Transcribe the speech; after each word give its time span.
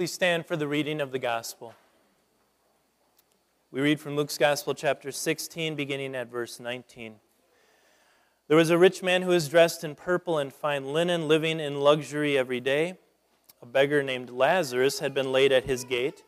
Please 0.00 0.14
stand 0.14 0.46
for 0.46 0.56
the 0.56 0.66
reading 0.66 0.98
of 1.02 1.12
the 1.12 1.18
gospel. 1.18 1.74
We 3.70 3.82
read 3.82 4.00
from 4.00 4.16
Luke's 4.16 4.38
Gospel, 4.38 4.72
chapter 4.72 5.12
16, 5.12 5.74
beginning 5.74 6.14
at 6.14 6.30
verse 6.30 6.58
19. 6.58 7.16
There 8.48 8.56
was 8.56 8.70
a 8.70 8.78
rich 8.78 9.02
man 9.02 9.20
who 9.20 9.28
was 9.28 9.50
dressed 9.50 9.84
in 9.84 9.94
purple 9.94 10.38
and 10.38 10.54
fine 10.54 10.94
linen, 10.94 11.28
living 11.28 11.60
in 11.60 11.80
luxury 11.80 12.38
every 12.38 12.60
day. 12.60 12.96
A 13.60 13.66
beggar 13.66 14.02
named 14.02 14.30
Lazarus 14.30 15.00
had 15.00 15.12
been 15.12 15.32
laid 15.32 15.52
at 15.52 15.66
his 15.66 15.84
gate. 15.84 16.24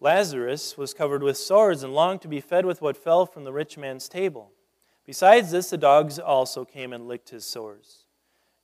Lazarus 0.00 0.78
was 0.78 0.94
covered 0.94 1.22
with 1.22 1.36
sores 1.36 1.82
and 1.82 1.92
longed 1.92 2.22
to 2.22 2.28
be 2.28 2.40
fed 2.40 2.64
with 2.64 2.80
what 2.80 2.96
fell 2.96 3.26
from 3.26 3.44
the 3.44 3.52
rich 3.52 3.76
man's 3.76 4.08
table. 4.08 4.50
Besides 5.04 5.50
this, 5.50 5.68
the 5.68 5.76
dogs 5.76 6.18
also 6.18 6.64
came 6.64 6.94
and 6.94 7.06
licked 7.06 7.28
his 7.28 7.44
sores. 7.44 8.06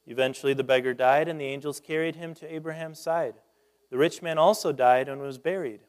Eventually, 0.06 0.54
the 0.54 0.64
beggar 0.64 0.94
died, 0.94 1.28
and 1.28 1.38
the 1.38 1.44
angels 1.44 1.78
carried 1.78 2.16
him 2.16 2.32
to 2.36 2.50
Abraham's 2.50 2.98
side. 3.00 3.34
The 3.90 3.98
rich 3.98 4.22
man 4.22 4.38
also 4.38 4.72
died 4.72 5.08
and 5.08 5.20
was 5.20 5.38
buried. 5.38 5.80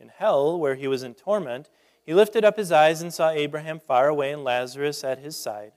In 0.00 0.08
hell, 0.08 0.58
where 0.58 0.74
he 0.74 0.88
was 0.88 1.02
in 1.02 1.14
torment, 1.14 1.70
he 2.04 2.14
lifted 2.14 2.44
up 2.44 2.56
his 2.56 2.70
eyes 2.70 3.02
and 3.02 3.12
saw 3.12 3.30
Abraham 3.30 3.80
far 3.80 4.08
away 4.08 4.32
and 4.32 4.44
Lazarus 4.44 5.02
at 5.02 5.18
his 5.18 5.36
side. 5.36 5.72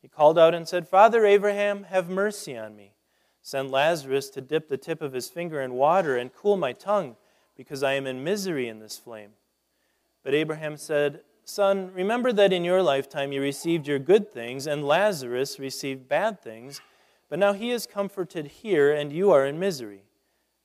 He 0.00 0.08
called 0.08 0.38
out 0.38 0.54
and 0.54 0.66
said, 0.66 0.88
Father 0.88 1.24
Abraham, 1.24 1.84
have 1.84 2.10
mercy 2.10 2.56
on 2.56 2.74
me. 2.74 2.94
Send 3.40 3.70
Lazarus 3.70 4.30
to 4.30 4.40
dip 4.40 4.68
the 4.68 4.76
tip 4.76 5.00
of 5.00 5.12
his 5.12 5.28
finger 5.28 5.60
in 5.60 5.74
water 5.74 6.16
and 6.16 6.34
cool 6.34 6.56
my 6.56 6.72
tongue, 6.72 7.16
because 7.56 7.82
I 7.82 7.94
am 7.94 8.06
in 8.06 8.24
misery 8.24 8.68
in 8.68 8.80
this 8.80 8.98
flame. 8.98 9.30
But 10.22 10.34
Abraham 10.34 10.76
said, 10.76 11.20
Son, 11.44 11.92
remember 11.92 12.32
that 12.32 12.52
in 12.52 12.64
your 12.64 12.82
lifetime 12.82 13.32
you 13.32 13.40
received 13.40 13.88
your 13.88 13.98
good 13.98 14.32
things, 14.32 14.66
and 14.66 14.86
Lazarus 14.86 15.58
received 15.58 16.08
bad 16.08 16.40
things, 16.40 16.80
but 17.28 17.38
now 17.38 17.52
he 17.52 17.70
is 17.70 17.86
comforted 17.86 18.46
here, 18.46 18.92
and 18.92 19.12
you 19.12 19.30
are 19.30 19.46
in 19.46 19.58
misery. 19.58 20.02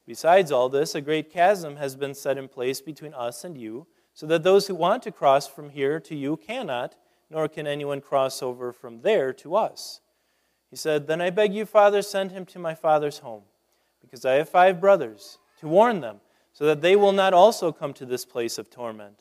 Besides 0.07 0.52
all 0.52 0.70
this, 0.70 0.95
a 0.95 1.02
great 1.02 1.29
chasm 1.29 1.75
has 1.75 1.97
been 1.97 2.13
set 2.13 2.38
in 2.38 2.48
place 2.48 2.79
between 2.79 3.13
us 3.13 3.43
and 3.43 3.57
you, 3.57 3.85
so 4.13 4.26
that 4.26 4.41
those 4.41 4.65
who 4.65 4.73
want 4.73 5.04
to 5.04 5.12
cross 5.12 5.48
from 5.48 5.70
here 5.70 5.99
to 5.99 6.15
you 6.15 6.37
cannot, 6.37 6.95
nor 7.29 7.48
can 7.49 7.68
anyone 7.68 8.01
cross 8.01 8.41
over 8.41 8.71
from 8.71 9.01
there 9.01 9.34
to 9.34 9.55
us. 9.55 9.99
He 10.70 10.77
said, 10.77 11.05
Then 11.05 11.21
I 11.21 11.29
beg 11.29 11.54
you, 11.54 11.65
Father, 11.65 12.01
send 12.01 12.32
him 12.32 12.45
to 12.48 12.57
my 12.57 12.73
father's 12.73 13.20
home, 13.20 13.43
because 14.01 14.26
I 14.26 14.35
have 14.35 14.49
five 14.49 14.79
brothers, 14.79 15.37
to 15.59 15.67
warn 15.67 15.99
them, 15.99 16.21
so 16.54 16.65
that 16.65 16.82
they 16.82 16.95
will 16.95 17.12
not 17.12 17.34
also 17.34 17.71
come 17.73 17.93
to 17.93 18.05
this 18.05 18.26
place 18.26 18.57
of 18.57 18.70
torment. 18.70 19.20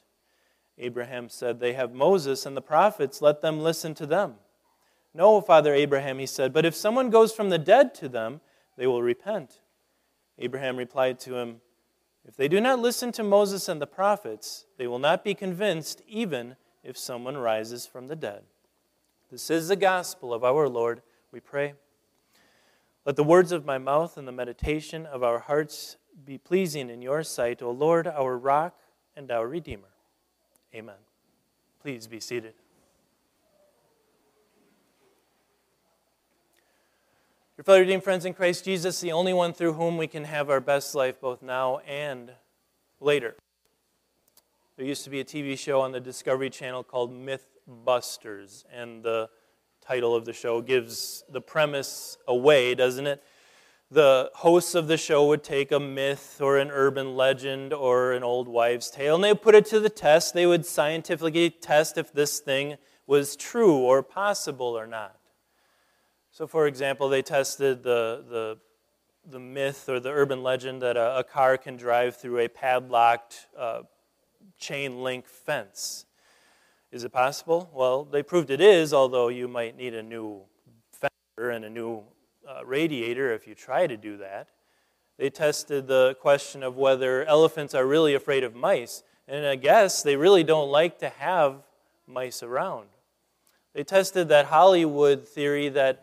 Abraham 0.79 1.29
said, 1.29 1.59
They 1.59 1.73
have 1.73 1.93
Moses 1.93 2.47
and 2.47 2.57
the 2.57 2.63
prophets, 2.63 3.21
let 3.21 3.43
them 3.43 3.61
listen 3.61 3.93
to 3.95 4.07
them. 4.07 4.37
No, 5.13 5.41
Father 5.41 5.75
Abraham, 5.75 6.19
he 6.19 6.27
said, 6.27 6.53
but 6.53 6.67
if 6.67 6.75
someone 6.75 7.09
goes 7.09 7.33
from 7.33 7.49
the 7.49 7.59
dead 7.59 7.95
to 7.95 8.09
them, 8.09 8.43
they 8.77 8.87
will 8.87 9.03
repent. 9.03 9.61
Abraham 10.39 10.77
replied 10.77 11.19
to 11.21 11.37
him, 11.37 11.61
If 12.25 12.37
they 12.37 12.49
do 12.49 12.61
not 12.61 12.79
listen 12.79 13.13
to 13.13 13.23
Moses 13.23 13.69
and 13.69 13.81
the 13.81 13.87
prophets, 13.87 14.67
they 14.77 14.87
will 14.87 14.99
not 14.99 15.25
be 15.25 15.35
convinced, 15.35 16.03
even 16.07 16.57
if 16.83 16.97
someone 16.97 17.37
rises 17.37 17.87
from 17.87 18.07
the 18.07 18.17
dead. 18.17 18.43
This 19.31 19.51
is 19.51 19.69
the 19.69 19.77
gospel 19.77 20.33
of 20.33 20.45
our 20.45 20.69
Lord, 20.69 21.03
we 21.33 21.41
pray. 21.41 21.75
Let 23.05 23.17
the 23.17 23.25
words 23.25 23.53
of 23.53 23.65
my 23.65 23.79
mouth 23.79 24.17
and 24.17 24.27
the 24.27 24.33
meditation 24.33 25.07
of 25.07 25.23
our 25.23 25.39
hearts 25.39 25.97
be 26.25 26.39
pleasing 26.39 26.91
in 26.91 27.03
your 27.03 27.23
sight, 27.23 27.63
O 27.63 27.71
Lord, 27.71 28.07
our 28.07 28.37
rock 28.37 28.79
and 29.17 29.31
our 29.31 29.47
Redeemer. 29.47 29.89
Amen. 30.75 30.97
Please 31.81 32.07
be 32.07 32.21
seated. 32.21 32.55
Your 37.57 37.65
fellow 37.65 37.79
redeemed 37.79 38.05
friends 38.05 38.27
in 38.27 38.35
Christ 38.35 38.67
Jesus, 38.67 39.01
the 39.01 39.13
only 39.13 39.33
one 39.33 39.55
through 39.55 39.73
whom 39.73 39.97
we 39.97 40.07
can 40.07 40.25
have 40.25 40.51
our 40.51 40.61
best 40.61 40.95
life 40.95 41.19
both 41.19 41.41
now 41.41 41.79
and 41.87 42.31
later. 43.01 43.35
There 44.77 44.85
used 44.85 45.05
to 45.05 45.11
be 45.11 45.21
a 45.21 45.25
TV 45.25 45.59
show 45.59 45.81
on 45.81 45.93
the 45.93 46.01
Discovery 46.01 46.51
Channel 46.51 46.85
called 46.85 47.15
Mythbusters, 47.15 48.65
and 48.71 49.03
the 49.03 49.31
title 49.81 50.15
of 50.15 50.27
the 50.27 50.35
show 50.35 50.61
gives 50.61 51.25
the 51.31 51.41
premise 51.41 52.19
away, 52.29 52.75
doesn't 52.75 53.07
it? 53.07 53.25
The 53.91 54.31
hosts 54.35 54.75
of 54.75 54.87
the 54.87 54.99
show 54.99 55.27
would 55.29 55.43
take 55.43 55.73
a 55.73 55.81
myth 55.81 56.43
or 56.43 56.59
an 56.59 56.71
urban 56.71 57.17
legend 57.17 57.73
or 57.73 58.13
an 58.13 58.23
old 58.23 58.49
wives' 58.49 58.91
tale 58.91 59.15
and 59.15 59.25
they 59.25 59.33
would 59.33 59.41
put 59.41 59.55
it 59.55 59.65
to 59.67 59.81
the 59.81 59.89
test. 59.89 60.35
They 60.35 60.45
would 60.45 60.67
scientifically 60.67 61.49
test 61.49 61.97
if 61.97 62.13
this 62.13 62.39
thing 62.39 62.77
was 63.07 63.35
true 63.35 63.79
or 63.79 64.03
possible 64.03 64.79
or 64.79 64.87
not. 64.87 65.17
So, 66.37 66.47
for 66.47 66.67
example, 66.67 67.09
they 67.09 67.23
tested 67.23 67.83
the, 67.83 68.23
the, 68.29 68.59
the 69.27 69.39
myth 69.39 69.89
or 69.89 70.01
the 70.01 70.11
urban 70.11 70.43
legend 70.43 70.83
that 70.83 70.95
a, 70.95 71.21
a 71.21 71.25
car 71.25 71.57
can 71.57 71.79
drive 71.79 72.15
through 72.15 72.41
a 72.41 72.49
padlocked 72.49 73.47
uh, 73.59 73.85
chain 74.59 75.03
link 75.03 75.27
fence. 75.27 76.05
Is 76.93 77.05
it 77.05 77.09
possible? 77.11 77.71
Well, 77.73 78.05
they 78.05 78.23
proved 78.23 78.51
it 78.51 78.61
is, 78.61 78.93
although 78.93 79.29
you 79.29 79.49
might 79.49 79.79
need 79.79 79.95
a 79.95 80.03
new 80.03 80.43
fender 80.93 81.53
and 81.53 81.65
a 81.65 81.71
new 81.71 82.03
uh, 82.47 82.67
radiator 82.67 83.33
if 83.33 83.49
you 83.49 83.55
try 83.55 83.87
to 83.87 83.97
do 83.97 84.19
that. 84.19 84.49
They 85.17 85.31
tested 85.31 85.87
the 85.87 86.19
question 86.21 86.63
of 86.63 86.77
whether 86.77 87.25
elephants 87.25 87.75
are 87.75 87.87
really 87.87 88.13
afraid 88.13 88.45
of 88.45 88.55
mice, 88.55 89.03
and 89.27 89.47
I 89.47 89.57
guess 89.57 90.03
they 90.03 90.17
really 90.17 90.45
don't 90.45 90.69
like 90.69 90.99
to 90.99 91.09
have 91.09 91.63
mice 92.07 92.43
around. 92.43 92.89
They 93.73 93.85
tested 93.85 94.29
that 94.29 94.45
Hollywood 94.45 95.27
theory 95.27 95.71
that 95.71 96.03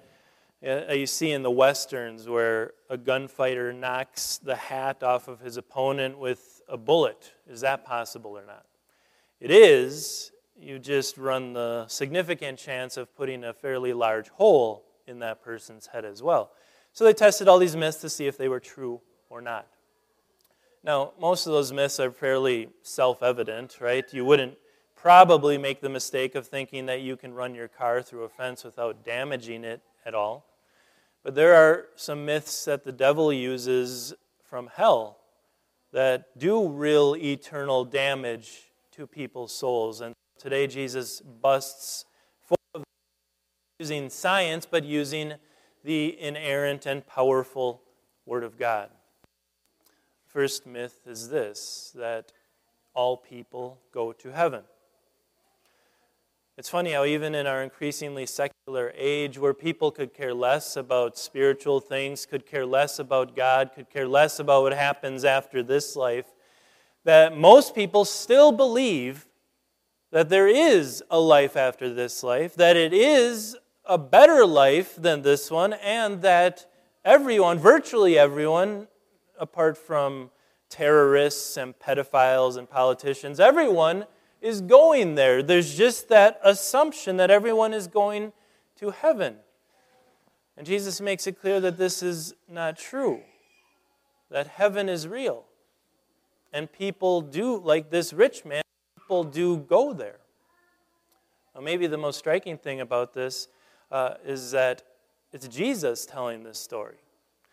Uh, 0.65 0.93
you 0.93 1.05
see 1.05 1.31
in 1.31 1.43
the 1.43 1.51
westerns 1.51 2.29
where 2.29 2.71
a 2.89 2.97
gunfighter 2.97 3.73
knocks 3.73 4.37
the 4.37 4.55
hat 4.55 5.03
off 5.03 5.27
of 5.27 5.41
his 5.41 5.57
opponent 5.57 6.17
with 6.17 6.61
a 6.69 6.77
bullet. 6.77 7.33
Is 7.49 7.61
that 7.61 7.83
possible 7.83 8.31
or 8.31 8.45
not? 8.45 8.65
It 9.41 9.51
is. 9.51 10.31
You 10.57 10.79
just 10.79 11.17
run 11.17 11.51
the 11.51 11.85
significant 11.87 12.57
chance 12.57 12.95
of 12.95 13.13
putting 13.13 13.43
a 13.43 13.53
fairly 13.53 13.91
large 13.91 14.29
hole 14.29 14.85
in 15.05 15.19
that 15.19 15.43
person's 15.43 15.87
head 15.87 16.05
as 16.05 16.23
well. 16.23 16.51
So 16.93 17.03
they 17.03 17.13
tested 17.13 17.49
all 17.49 17.59
these 17.59 17.75
myths 17.75 17.99
to 18.01 18.09
see 18.09 18.27
if 18.27 18.37
they 18.37 18.47
were 18.47 18.61
true 18.61 19.01
or 19.29 19.41
not. 19.41 19.67
Now, 20.81 21.11
most 21.19 21.45
of 21.45 21.51
those 21.51 21.73
myths 21.73 21.99
are 21.99 22.11
fairly 22.11 22.69
self 22.83 23.21
evident, 23.21 23.79
right? 23.81 24.05
You 24.13 24.23
wouldn't 24.23 24.57
probably 24.95 25.57
make 25.57 25.81
the 25.81 25.89
mistake 25.89 26.35
of 26.35 26.47
thinking 26.47 26.85
that 26.85 27.01
you 27.01 27.17
can 27.17 27.33
run 27.33 27.53
your 27.53 27.67
car 27.67 28.01
through 28.01 28.23
a 28.23 28.29
fence 28.29 28.63
without 28.63 29.03
damaging 29.03 29.65
it 29.65 29.81
at 30.05 30.13
all. 30.13 30.45
But 31.23 31.35
there 31.35 31.55
are 31.55 31.87
some 31.95 32.25
myths 32.25 32.65
that 32.65 32.83
the 32.83 32.91
devil 32.91 33.31
uses 33.31 34.13
from 34.43 34.69
hell 34.73 35.19
that 35.93 36.37
do 36.37 36.67
real 36.67 37.15
eternal 37.15 37.85
damage 37.85 38.71
to 38.91 39.07
people's 39.07 39.53
souls. 39.53 40.01
And 40.01 40.13
today 40.37 40.67
Jesus 40.67 41.21
busts 41.21 42.05
four 42.41 42.57
of 42.75 42.83
using 43.79 44.09
science, 44.09 44.65
but 44.69 44.83
using 44.83 45.35
the 45.83 46.19
inerrant 46.19 46.85
and 46.85 47.05
powerful 47.07 47.81
Word 48.25 48.43
of 48.43 48.57
God. 48.57 48.89
First 50.27 50.65
myth 50.65 51.01
is 51.05 51.29
this 51.29 51.93
that 51.95 52.31
all 52.93 53.17
people 53.17 53.79
go 53.93 54.11
to 54.13 54.31
heaven. 54.31 54.63
It's 56.55 56.69
funny 56.69 56.91
how, 56.91 57.03
even 57.03 57.33
in 57.33 57.47
our 57.47 57.63
increasingly 57.63 58.27
secular 58.27 58.93
age, 58.95 59.39
where 59.39 59.55
people 59.55 59.89
could 59.89 60.13
care 60.13 60.35
less 60.35 60.77
about 60.77 61.17
spiritual 61.17 61.79
things, 61.79 62.27
could 62.27 62.45
care 62.45 62.63
less 62.63 62.99
about 62.99 63.35
God, 63.35 63.71
could 63.73 63.89
care 63.89 64.07
less 64.07 64.37
about 64.37 64.61
what 64.61 64.73
happens 64.73 65.25
after 65.25 65.63
this 65.63 65.95
life, 65.95 66.27
that 67.05 67.35
most 67.35 67.73
people 67.73 68.05
still 68.05 68.51
believe 68.51 69.27
that 70.11 70.29
there 70.29 70.47
is 70.47 71.03
a 71.09 71.19
life 71.19 71.57
after 71.57 71.91
this 71.91 72.21
life, 72.21 72.53
that 72.53 72.77
it 72.77 72.93
is 72.93 73.57
a 73.85 73.97
better 73.97 74.45
life 74.45 74.95
than 74.95 75.23
this 75.23 75.49
one, 75.49 75.73
and 75.73 76.21
that 76.21 76.67
everyone, 77.03 77.57
virtually 77.57 78.15
everyone, 78.15 78.87
apart 79.39 79.75
from 79.75 80.29
terrorists 80.69 81.57
and 81.57 81.73
pedophiles 81.79 82.57
and 82.57 82.69
politicians, 82.69 83.39
everyone 83.39 84.05
is 84.43 84.59
going 84.59 85.15
there. 85.15 85.41
There's 85.41 85.75
just 85.75 86.09
that 86.09 86.39
assumption 86.43 87.17
that 87.17 87.31
everyone 87.31 87.73
is 87.73 87.87
going 87.87 88.33
to 88.77 88.91
heaven. 88.91 89.37
And 90.57 90.67
Jesus 90.67 90.99
makes 90.99 91.25
it 91.25 91.39
clear 91.39 91.59
that 91.61 91.77
this 91.77 92.03
is 92.03 92.35
not 92.47 92.77
true, 92.77 93.21
that 94.29 94.47
heaven 94.47 94.89
is 94.89 95.07
real. 95.07 95.45
And 96.51 96.71
people 96.71 97.21
do, 97.21 97.57
like 97.57 97.89
this 97.89 98.13
rich 98.13 98.43
man, 98.43 98.61
people 98.99 99.23
do 99.23 99.57
go 99.57 99.93
there. 99.93 100.19
Now, 101.55 101.61
maybe 101.61 101.87
the 101.87 101.97
most 101.97 102.19
striking 102.19 102.57
thing 102.57 102.81
about 102.81 103.13
this 103.13 103.47
uh, 103.91 104.15
is 104.25 104.51
that 104.51 104.83
it's 105.31 105.47
Jesus 105.47 106.05
telling 106.05 106.43
this 106.43 106.59
story. 106.59 106.97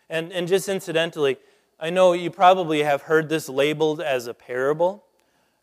And, 0.09 0.33
and 0.33 0.49
just 0.49 0.69
incidentally, 0.69 1.39
I 1.79 1.91
know 1.91 2.13
you 2.13 2.31
probably 2.31 2.83
have 2.83 3.03
heard 3.03 3.29
this 3.29 3.49
labeled 3.49 4.01
as 4.01 4.27
a 4.27 4.35
parable. 4.35 5.05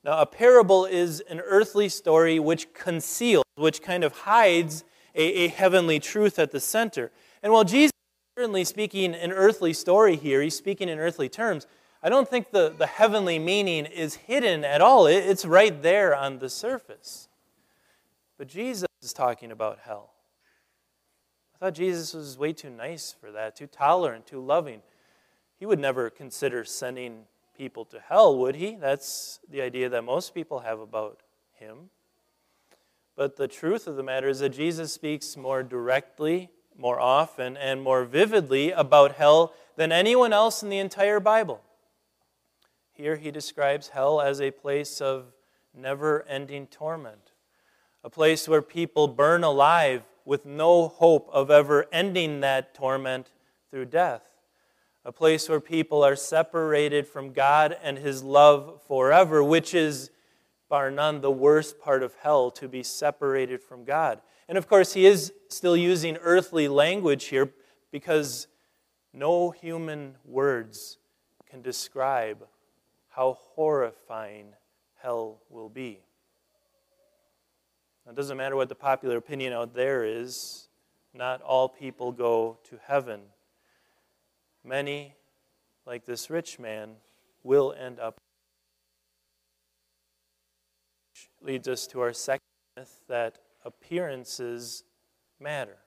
Now, 0.04 0.20
a 0.20 0.26
parable 0.26 0.86
is 0.86 1.20
an 1.22 1.40
earthly 1.40 1.90
story 1.90 2.40
which 2.40 2.74
conceals, 2.74 3.44
which 3.56 3.82
kind 3.82 4.04
of 4.04 4.14
hides 4.14 4.84
a, 5.16 5.22
a 5.22 5.48
heavenly 5.48 6.00
truth 6.00 6.40
at 6.40 6.52
the 6.52 6.60
center. 6.60 7.12
And 7.44 7.52
while 7.52 7.64
Jesus 7.64 7.92
is 7.92 8.42
certainly 8.42 8.64
speaking 8.64 9.14
an 9.16 9.32
earthly 9.32 9.74
story 9.74 10.16
here, 10.16 10.42
he's 10.42 10.56
speaking 10.56 10.88
in 10.88 11.00
earthly 11.00 11.30
terms, 11.30 11.68
I 12.02 12.10
don't 12.10 12.30
think 12.30 12.52
the, 12.52 12.74
the 12.78 12.88
heavenly 12.88 13.40
meaning 13.40 13.86
is 13.86 14.16
hidden 14.16 14.64
at 14.64 14.82
all. 14.82 15.08
It, 15.08 15.26
it's 15.26 15.46
right 15.46 15.82
there 15.82 16.16
on 16.16 16.40
the 16.40 16.50
surface. 16.50 17.28
But 18.38 18.48
Jesus 18.48 18.88
is 19.02 19.14
talking 19.14 19.52
about 19.52 19.80
hell. 19.80 20.12
I 21.56 21.58
thought 21.66 21.74
Jesus 21.74 22.14
was 22.14 22.38
way 22.38 22.54
too 22.54 22.70
nice 22.70 23.16
for 23.20 23.32
that, 23.32 23.56
too 23.56 23.66
tolerant, 23.66 24.28
too 24.28 24.40
loving. 24.40 24.84
He 25.60 25.66
would 25.66 25.80
never 25.80 26.12
consider 26.12 26.64
sending 26.64 27.24
people 27.58 27.86
to 27.86 28.00
hell, 28.00 28.38
would 28.38 28.56
he? 28.56 28.76
That's 28.76 29.40
the 29.50 29.62
idea 29.62 29.90
that 29.90 30.04
most 30.04 30.34
people 30.34 30.60
have 30.60 30.80
about 30.80 31.22
him. 31.54 31.90
But 33.16 33.36
the 33.36 33.48
truth 33.48 33.88
of 33.88 33.96
the 33.96 34.04
matter 34.04 34.30
is 34.30 34.40
that 34.40 34.50
Jesus 34.50 34.94
speaks 34.94 35.36
more 35.36 35.64
directly, 35.64 36.52
more 36.78 37.00
often, 37.00 37.58
and 37.58 37.82
more 37.82 38.06
vividly 38.06 38.72
about 38.72 39.16
hell 39.16 39.54
than 39.76 39.92
anyone 39.92 40.34
else 40.34 40.62
in 40.62 40.70
the 40.70 40.78
entire 40.78 41.20
Bible. 41.20 41.62
Here 42.94 43.16
he 43.16 43.32
describes 43.32 43.90
hell 43.90 44.22
as 44.22 44.40
a 44.40 44.52
place 44.52 45.02
of 45.02 45.34
never 45.74 46.26
ending 46.28 46.68
torment, 46.68 47.32
a 48.04 48.10
place 48.10 48.48
where 48.48 48.62
people 48.62 49.08
burn 49.08 49.44
alive 49.44 50.04
with 50.26 50.46
no 50.46 50.88
hope 50.88 51.30
of 51.32 51.50
ever 51.50 51.86
ending 51.92 52.42
that 52.42 52.74
torment 52.74 53.32
through 53.72 53.86
death, 53.86 54.22
a 55.08 55.12
place 55.14 55.48
where 55.48 55.62
people 55.62 56.04
are 56.04 56.18
separated 56.18 57.08
from 57.08 57.32
God 57.32 57.78
and 57.82 57.98
his 57.98 58.24
love 58.24 58.82
forever, 58.90 59.42
which 59.42 59.74
is 59.74 60.12
bar 60.68 60.92
none, 60.92 61.22
the 61.22 61.32
worst 61.32 61.80
part 61.80 62.04
of 62.04 62.14
hell 62.16 62.52
to 62.52 62.68
be 62.68 62.84
separated 62.84 63.62
from 63.62 63.86
God. 63.86 64.20
And 64.50 64.58
of 64.58 64.68
course, 64.68 64.92
he 64.92 65.06
is 65.06 65.32
still 65.48 65.78
using 65.78 66.18
earthly 66.18 66.68
language 66.68 67.26
here 67.28 67.54
because 67.90 68.48
no 69.14 69.50
human 69.52 70.16
words 70.26 70.98
can 71.50 71.62
describe 71.62 72.46
how 73.08 73.38
horrifying 73.56 74.48
hell 75.02 75.40
will 75.50 75.70
be. 75.70 76.02
It 78.10 78.16
doesn't 78.16 78.36
matter 78.36 78.58
what 78.58 78.68
the 78.68 78.76
popular 78.76 79.16
opinion 79.16 79.54
out 79.54 79.74
there 79.74 80.04
is, 80.04 80.68
not 81.14 81.42
all 81.42 81.70
people 81.70 82.12
go 82.12 82.58
to 82.70 82.78
heaven. 82.86 83.22
Many, 84.68 85.16
like 85.86 86.06
this 86.06 86.30
rich 86.30 86.60
man, 86.60 86.96
will 87.44 87.74
end 87.80 88.02
up 88.02 88.18
Which 91.14 91.30
leads 91.42 91.68
us 91.70 91.88
to 91.88 92.02
our 92.02 92.12
second 92.12 92.42
myth 92.76 93.02
that 93.08 93.40
appearances 93.64 94.84
matter. 95.40 95.78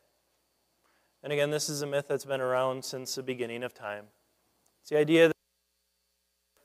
And 1.23 1.33
again, 1.33 1.51
this 1.51 1.69
is 1.69 1.83
a 1.83 1.87
myth 1.87 2.07
that's 2.09 2.25
been 2.25 2.41
around 2.41 2.85
since 2.85 3.15
the 3.15 3.23
beginning 3.23 3.63
of 3.63 3.75
time. 3.75 4.07
It's 4.81 4.91
the 4.91 4.97
idea 4.97 5.29
that 5.29 5.37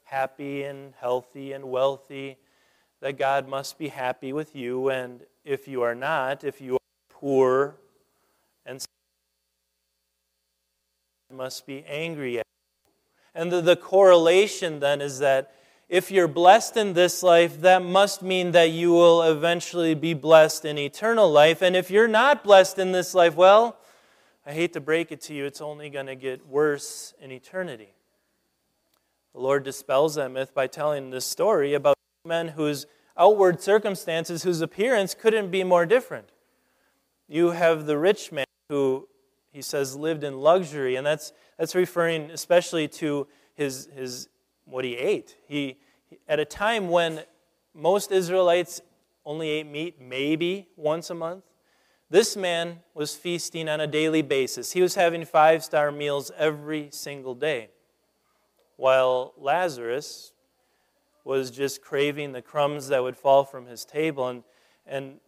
happy 0.05 0.63
and 0.63 0.93
healthy 0.99 1.51
and 1.51 1.65
wealthy, 1.65 2.37
that 3.01 3.17
God 3.17 3.47
must 3.47 3.77
be 3.77 3.89
happy 3.89 4.31
with 4.31 4.55
you, 4.55 4.89
and 4.89 5.25
if 5.43 5.67
you 5.67 5.81
are 5.81 5.95
not, 5.95 6.45
if 6.45 6.61
you 6.61 6.75
are 6.75 6.79
poor 7.09 7.75
and 8.65 8.81
must 11.31 11.65
be 11.65 11.83
angry 11.87 12.39
at. 12.39 12.45
And 13.33 13.51
the, 13.51 13.61
the 13.61 13.75
correlation 13.75 14.79
then 14.79 15.01
is 15.01 15.19
that 15.19 15.53
if 15.87 16.09
you're 16.09 16.27
blessed 16.27 16.77
in 16.77 16.93
this 16.93 17.21
life, 17.21 17.61
that 17.61 17.83
must 17.83 18.21
mean 18.21 18.51
that 18.51 18.71
you 18.71 18.91
will 18.91 19.21
eventually 19.21 19.93
be 19.93 20.13
blessed 20.13 20.65
in 20.65 20.77
eternal 20.77 21.31
life. 21.31 21.61
And 21.61 21.75
if 21.75 21.91
you're 21.91 22.07
not 22.07 22.43
blessed 22.43 22.79
in 22.79 22.91
this 22.91 23.13
life, 23.13 23.35
well, 23.35 23.77
I 24.45 24.53
hate 24.53 24.73
to 24.73 24.81
break 24.81 25.11
it 25.11 25.21
to 25.21 25.33
you, 25.33 25.45
it's 25.45 25.61
only 25.61 25.89
going 25.89 26.05
to 26.05 26.15
get 26.15 26.47
worse 26.47 27.13
in 27.19 27.31
eternity. 27.31 27.93
The 29.33 29.39
Lord 29.41 29.63
dispels 29.63 30.15
that 30.15 30.31
myth 30.31 30.53
by 30.53 30.67
telling 30.67 31.09
this 31.09 31.25
story 31.25 31.73
about 31.73 31.95
men 32.23 32.49
whose 32.49 32.85
outward 33.17 33.61
circumstances, 33.61 34.43
whose 34.43 34.61
appearance 34.61 35.13
couldn't 35.13 35.51
be 35.51 35.63
more 35.63 35.85
different. 35.85 36.29
You 37.27 37.51
have 37.51 37.85
the 37.85 37.97
rich 37.97 38.31
man 38.31 38.45
who, 38.69 39.07
he 39.55 39.61
says, 39.61 39.95
lived 39.95 40.25
in 40.25 40.37
luxury, 40.41 40.97
and 40.97 41.07
that's, 41.07 41.31
that's 41.57 41.75
referring 41.75 42.29
especially 42.29 42.89
to 42.89 43.25
his, 43.53 43.87
his 43.95 44.27
what 44.65 44.83
he 44.83 44.97
ate. 44.97 45.37
He, 45.47 45.77
at 46.27 46.41
a 46.41 46.45
time 46.45 46.89
when 46.89 47.21
most 47.73 48.11
Israelites 48.11 48.81
only 49.25 49.47
ate 49.47 49.65
meat 49.65 49.95
maybe 50.01 50.67
once 50.75 51.09
a 51.09 51.15
month, 51.15 51.45
this 52.09 52.35
man 52.35 52.79
was 52.93 53.15
feasting 53.15 53.69
on 53.69 53.79
a 53.79 53.87
daily 53.87 54.21
basis. 54.21 54.73
He 54.73 54.81
was 54.81 54.95
having 54.95 55.23
five 55.23 55.63
star 55.63 55.89
meals 55.89 56.31
every 56.37 56.89
single 56.91 57.33
day, 57.33 57.69
while 58.75 59.33
Lazarus 59.37 60.33
was 61.23 61.49
just 61.49 61.81
craving 61.81 62.33
the 62.33 62.41
crumbs 62.41 62.89
that 62.89 63.01
would 63.01 63.15
fall 63.15 63.45
from 63.45 63.67
his 63.67 63.85
table. 63.85 64.27
And, 64.27 64.43
and 64.85 65.21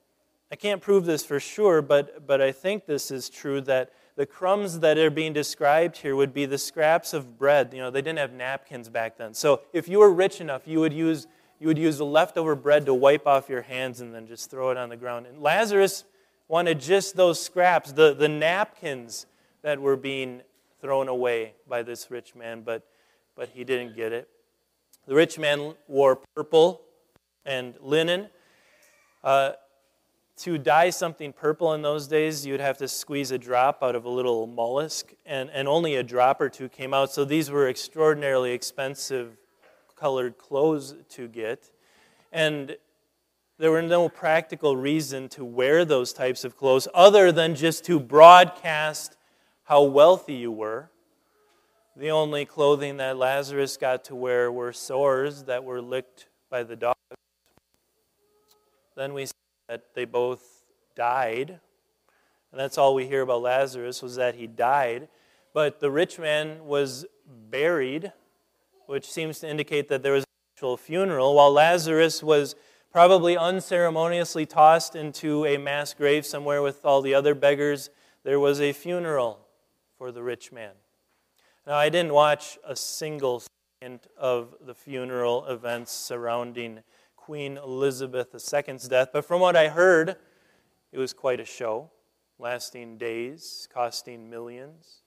I 0.52 0.58
can't 0.58 0.82
prove 0.82 1.06
this 1.06 1.26
for 1.26 1.40
sure, 1.40 1.82
but, 1.82 2.28
but 2.28 2.42
I 2.42 2.52
think 2.52 2.86
this 2.86 3.10
is 3.10 3.30
true 3.30 3.62
that 3.62 3.94
the 4.18 4.26
crumbs 4.26 4.80
that 4.80 4.98
are 4.98 5.12
being 5.12 5.32
described 5.32 5.98
here 5.98 6.16
would 6.16 6.34
be 6.34 6.48
the 6.48 6.58
scraps 6.58 7.14
of 7.14 7.38
bread. 7.38 7.72
You 7.72 7.82
know, 7.82 7.92
they 7.92 8.02
didn't 8.02 8.18
have 8.18 8.34
napkins 8.34 8.90
back 8.90 9.16
then. 9.16 9.36
So 9.36 9.62
if 9.74 9.88
you 9.88 10.00
were 10.00 10.12
rich 10.12 10.42
enough, 10.42 10.64
you 10.66 10.80
would 10.80 10.92
use, 10.92 11.28
you 11.60 11.68
would 11.68 11.78
use 11.78 12.00
the 12.00 12.06
leftover 12.06 12.56
bread 12.56 12.88
to 12.88 12.96
wipe 12.96 13.28
off 13.28 13.48
your 13.48 13.62
hands 13.62 14.02
and 14.02 14.14
then 14.14 14.26
just 14.26 14.50
throw 14.50 14.72
it 14.72 14.78
on 14.78 14.90
the 14.90 14.98
ground. 14.98 15.28
And 15.28 15.40
Lazarus 15.40 16.04
wanted 16.48 16.80
just 16.80 17.16
those 17.16 17.40
scraps, 17.40 17.92
the, 17.92 18.16
the 18.16 18.28
napkins 18.28 19.28
that 19.62 19.80
were 19.80 19.96
being 19.96 20.42
thrown 20.82 21.08
away 21.08 21.54
by 21.70 21.84
this 21.84 22.10
rich 22.10 22.34
man, 22.34 22.62
but, 22.62 22.88
but 23.36 23.50
he 23.50 23.64
didn't 23.64 23.96
get 23.96 24.14
it. 24.14 24.28
The 25.06 25.14
rich 25.14 25.38
man 25.38 25.76
wore 25.88 26.20
purple 26.36 26.82
and 27.46 27.76
linen. 27.80 28.30
Uh, 29.24 29.52
to 30.38 30.58
dye 30.58 30.92
something 30.92 31.34
purple 31.34 31.74
in 31.74 31.82
those 31.82 32.08
days, 32.08 32.46
you'd 32.46 32.60
have 32.60 32.78
to 32.78 32.88
squeeze 32.88 33.32
a 33.32 33.38
drop 33.38 33.82
out 33.82 33.96
of 33.96 34.06
a 34.06 34.10
little 34.10 34.46
mollusk, 34.46 35.14
and, 35.26 35.50
and 35.50 35.68
only 35.68 35.96
a 35.96 36.04
drop 36.04 36.40
or 36.40 36.50
two 36.50 36.70
came 36.70 36.94
out. 36.94 37.12
So 37.12 37.26
these 37.26 37.50
were 37.50 37.68
extraordinarily 37.68 38.52
expensive 38.52 39.38
colored 39.96 40.38
clothes 40.38 40.96
to 41.10 41.28
get. 41.28 41.72
And 42.32 42.78
there 43.58 43.72
were 43.72 43.82
no 43.82 44.10
practical 44.10 44.78
reason 44.78 45.28
to 45.30 45.44
wear 45.44 45.84
those 45.84 46.14
types 46.14 46.44
of 46.44 46.56
clothes 46.56 46.88
other 46.94 47.32
than 47.32 47.56
just 47.56 47.84
to 47.86 48.00
broadcast 48.00 49.18
how 49.64 49.84
wealthy 49.84 50.36
you 50.36 50.52
were. 50.52 50.92
The 51.96 52.12
only 52.12 52.46
clothing 52.46 52.98
that 52.98 53.18
Lazarus 53.18 53.76
got 53.76 54.04
to 54.06 54.16
wear 54.16 54.52
were 54.52 54.72
sores 54.72 55.46
that 55.46 55.64
were 55.64 55.82
licked 55.82 56.28
by 56.52 56.62
the 56.62 56.76
dogs. 56.76 56.96
Then 58.96 59.16
we 59.16 59.26
that 59.68 59.94
they 59.94 60.06
both 60.06 60.64
died. 60.96 61.60
And 62.52 62.60
that's 62.60 62.78
all 62.78 62.96
we 62.96 63.08
hear 63.08 63.22
about 63.22 63.42
Lazarus 63.42 64.02
was 64.02 64.16
that 64.16 64.36
he 64.36 64.48
died. 64.48 65.10
But 65.54 65.80
the 65.80 65.92
rich 65.92 66.18
man 66.20 66.66
was 66.66 67.06
buried, 67.50 68.14
which 68.86 69.10
seems 69.10 69.40
to 69.40 69.50
indicate 69.50 69.90
that 69.90 70.04
there 70.04 70.14
was 70.14 70.24
an 70.24 70.56
actual 70.56 70.78
funeral, 70.78 71.36
while 71.36 71.52
Lazarus 71.52 72.24
was 72.24 72.56
probably 72.92 73.38
unceremoniously 73.38 74.46
tossed 74.46 74.96
into 74.96 75.46
a 75.46 75.58
mass 75.58 75.94
grave 75.94 76.26
somewhere 76.26 76.62
with 76.62 76.86
all 76.86 77.02
the 77.02 77.14
other 77.14 77.36
beggars. 77.36 77.90
There 78.24 78.40
was 78.40 78.62
a 78.62 78.74
funeral 78.74 79.40
for 79.98 80.12
the 80.12 80.24
rich 80.24 80.52
man. 80.52 80.72
Now, 81.66 81.76
I 81.76 81.90
didn't 81.90 82.14
watch 82.14 82.58
a 82.66 82.76
single 82.76 83.44
second 83.82 84.00
of 84.18 84.56
the 84.66 84.74
funeral 84.74 85.46
events 85.48 85.92
surrounding 85.92 86.80
Queen 87.28 87.58
Elizabeth 87.58 88.34
II's 88.34 88.88
death, 88.88 89.10
but 89.12 89.26
from 89.26 89.42
what 89.42 89.58
I 89.58 89.68
heard, 89.68 90.16
it 90.94 90.98
was 90.98 91.12
quite 91.12 91.42
a 91.42 91.46
show, 91.46 91.90
lasting 92.40 92.98
days, 92.98 93.68
costing 93.70 94.30
millions. 94.30 95.02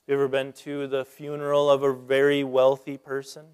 Have 0.00 0.08
you 0.08 0.14
ever 0.16 0.26
been 0.26 0.52
to 0.54 0.88
the 0.88 1.04
funeral 1.04 1.70
of 1.70 1.84
a 1.84 1.92
very 1.92 2.42
wealthy 2.42 2.98
person? 2.98 3.44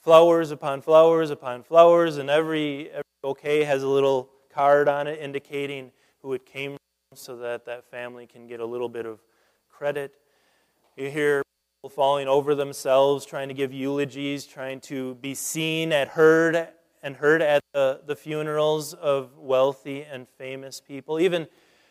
Flowers 0.00 0.50
upon 0.50 0.80
flowers 0.80 1.28
upon 1.28 1.62
flowers, 1.62 2.16
and 2.16 2.30
every, 2.30 2.88
every 2.88 3.02
bouquet 3.22 3.64
has 3.64 3.82
a 3.82 3.88
little 3.88 4.30
card 4.50 4.88
on 4.88 5.06
it 5.06 5.18
indicating 5.20 5.92
who 6.22 6.32
it 6.32 6.46
came 6.46 6.70
from 6.70 7.18
so 7.18 7.36
that 7.36 7.66
that 7.66 7.84
family 7.90 8.26
can 8.26 8.46
get 8.46 8.60
a 8.60 8.66
little 8.66 8.88
bit 8.88 9.04
of 9.04 9.20
credit. 9.68 10.14
You 10.96 11.10
hear 11.10 11.42
people 11.82 11.90
falling 11.90 12.28
over 12.28 12.54
themselves, 12.54 13.26
trying 13.26 13.48
to 13.48 13.54
give 13.54 13.74
eulogies, 13.74 14.46
trying 14.46 14.80
to 14.80 15.16
be 15.16 15.34
seen 15.34 15.92
and 15.92 16.08
heard 16.08 16.70
and 17.02 17.16
heard 17.16 17.42
at 17.42 17.62
the, 17.72 18.00
the 18.06 18.16
funerals 18.16 18.94
of 18.94 19.38
wealthy 19.38 20.02
and 20.02 20.28
famous 20.28 20.80
people. 20.80 21.18
Even 21.18 21.46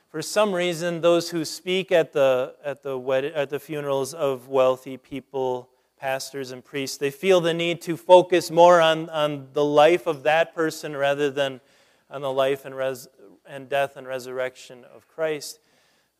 for 0.10 0.22
some 0.22 0.54
reason, 0.54 1.02
those 1.02 1.30
who 1.30 1.46
speak 1.46 1.92
at 1.92 2.14
the, 2.14 2.56
at 2.64 2.84
the, 2.84 2.98
wed- 2.98 3.26
at 3.26 3.50
the 3.50 3.60
funerals 3.60 4.14
of 4.14 4.48
wealthy 4.48 4.98
people, 4.98 5.70
pastors 6.00 6.52
and 6.52 6.64
priests, 6.64 6.98
they 6.98 7.12
feel 7.12 7.42
the 7.42 7.54
need 7.54 7.82
to 7.82 7.98
focus 7.98 8.50
more 8.50 8.82
on, 8.82 9.10
on 9.10 9.48
the 9.54 9.64
life 9.64 10.08
of 10.08 10.24
that 10.24 10.56
person 10.56 10.96
rather 10.96 11.30
than 11.30 11.62
on 12.10 12.22
the 12.22 12.32
life 12.32 12.66
and, 12.66 12.76
res- 12.76 13.08
and 13.46 13.70
death 13.70 13.98
and 13.98 14.08
resurrection 14.08 14.84
of 14.96 15.08
Christ. 15.08 15.60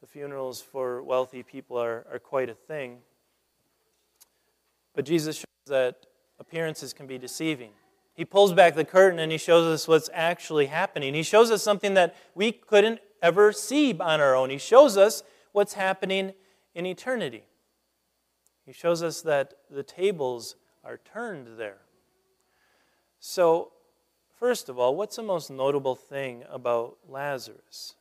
The 0.02 0.08
funerals 0.08 0.62
for 0.62 1.02
wealthy 1.02 1.44
people 1.44 1.78
are, 1.78 2.06
are 2.12 2.20
quite 2.20 2.50
a 2.50 2.54
thing. 2.54 3.00
But 4.94 5.06
Jesus 5.06 5.38
shows 5.38 5.46
that 5.68 6.06
appearances 6.40 6.94
can 6.94 7.08
be 7.08 7.18
deceiving. 7.18 7.72
He 8.20 8.26
pulls 8.26 8.52
back 8.52 8.76
the 8.76 8.84
curtain 8.84 9.18
and 9.18 9.32
he 9.32 9.38
shows 9.38 9.66
us 9.66 9.88
what's 9.88 10.10
actually 10.12 10.66
happening. 10.66 11.14
He 11.14 11.24
shows 11.24 11.52
us 11.52 11.64
something 11.64 11.94
that 11.94 12.18
we 12.36 12.52
couldn't 12.52 13.00
ever 13.22 13.54
see 13.54 13.98
on 13.98 14.20
our 14.20 14.36
own. 14.36 14.50
He 14.50 14.58
shows 14.58 14.98
us 14.98 15.24
what's 15.54 15.76
happening 15.76 16.34
in 16.76 16.86
eternity. 16.86 17.46
He 18.66 18.74
shows 18.74 19.02
us 19.02 19.22
that 19.22 19.54
the 19.72 19.84
tables 19.84 20.58
are 20.84 20.98
turned 20.98 21.58
there. 21.58 21.78
So, 23.22 23.72
first 24.38 24.68
of 24.68 24.78
all, 24.78 24.98
what's 24.98 25.16
the 25.16 25.24
most 25.24 25.50
notable 25.50 25.96
thing 25.96 26.44
about 26.50 26.98
Lazarus? 27.08 27.96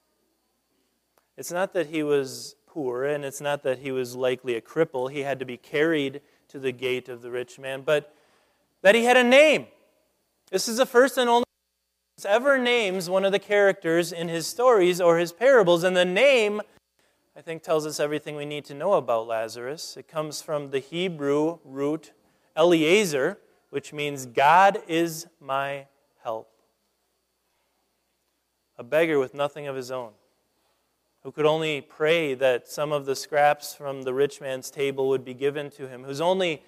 It's 1.36 1.52
not 1.52 1.72
that 1.74 1.86
he 1.86 2.02
was 2.02 2.56
poor, 2.66 3.04
and 3.04 3.24
it's 3.24 3.40
not 3.40 3.62
that 3.62 3.78
he 3.78 3.92
was 3.92 4.16
likely 4.16 4.56
a 4.56 4.60
cripple. 4.60 5.12
He 5.12 5.20
had 5.20 5.38
to 5.38 5.44
be 5.44 5.56
carried 5.56 6.22
to 6.48 6.58
the 6.58 6.72
gate 6.72 7.08
of 7.08 7.22
the 7.22 7.30
rich 7.30 7.56
man, 7.56 7.82
but 7.82 8.12
that 8.82 8.96
he 8.96 9.04
had 9.04 9.16
a 9.16 9.22
name. 9.22 9.68
This 10.50 10.66
is 10.66 10.78
the 10.78 10.86
first 10.86 11.18
and 11.18 11.28
only 11.28 11.44
ever 12.24 12.58
names 12.58 13.10
one 13.10 13.26
of 13.26 13.32
the 13.32 13.38
characters 13.38 14.12
in 14.12 14.28
his 14.28 14.46
stories 14.46 14.98
or 14.98 15.18
his 15.18 15.30
parables, 15.30 15.84
and 15.84 15.94
the 15.94 16.06
name, 16.06 16.62
I 17.36 17.42
think, 17.42 17.62
tells 17.62 17.86
us 17.86 18.00
everything 18.00 18.34
we 18.34 18.46
need 18.46 18.64
to 18.66 18.74
know 18.74 18.94
about 18.94 19.26
Lazarus. 19.26 19.96
It 19.96 20.08
comes 20.08 20.40
from 20.40 20.70
the 20.70 20.78
Hebrew 20.78 21.58
root 21.64 22.12
Eliezer, 22.56 23.38
which 23.68 23.92
means 23.92 24.24
God 24.24 24.82
is 24.88 25.26
my 25.38 25.86
help. 26.24 26.50
A 28.78 28.82
beggar 28.82 29.18
with 29.18 29.34
nothing 29.34 29.66
of 29.66 29.76
his 29.76 29.90
own, 29.90 30.12
who 31.24 31.30
could 31.30 31.46
only 31.46 31.82
pray 31.82 32.32
that 32.32 32.68
some 32.68 32.90
of 32.90 33.04
the 33.04 33.14
scraps 33.14 33.74
from 33.74 34.02
the 34.02 34.14
rich 34.14 34.40
man's 34.40 34.70
table 34.70 35.08
would 35.08 35.26
be 35.26 35.34
given 35.34 35.70
to 35.72 35.88
him, 35.88 36.04
whose 36.04 36.22
only, 36.22 36.62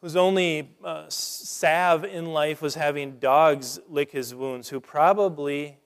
whose 0.00 0.16
only 0.16 0.70
uh, 0.84 1.04
salve 1.08 2.04
in 2.04 2.26
life 2.26 2.60
was 2.60 2.74
having 2.74 3.18
dogs 3.18 3.78
lick 3.88 4.12
his 4.12 4.34
wounds, 4.34 4.68
who 4.68 4.80
probably 4.80 5.78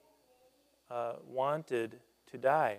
uh, 0.91 1.15
wanted 1.27 1.97
to 2.31 2.39
die. 2.39 2.79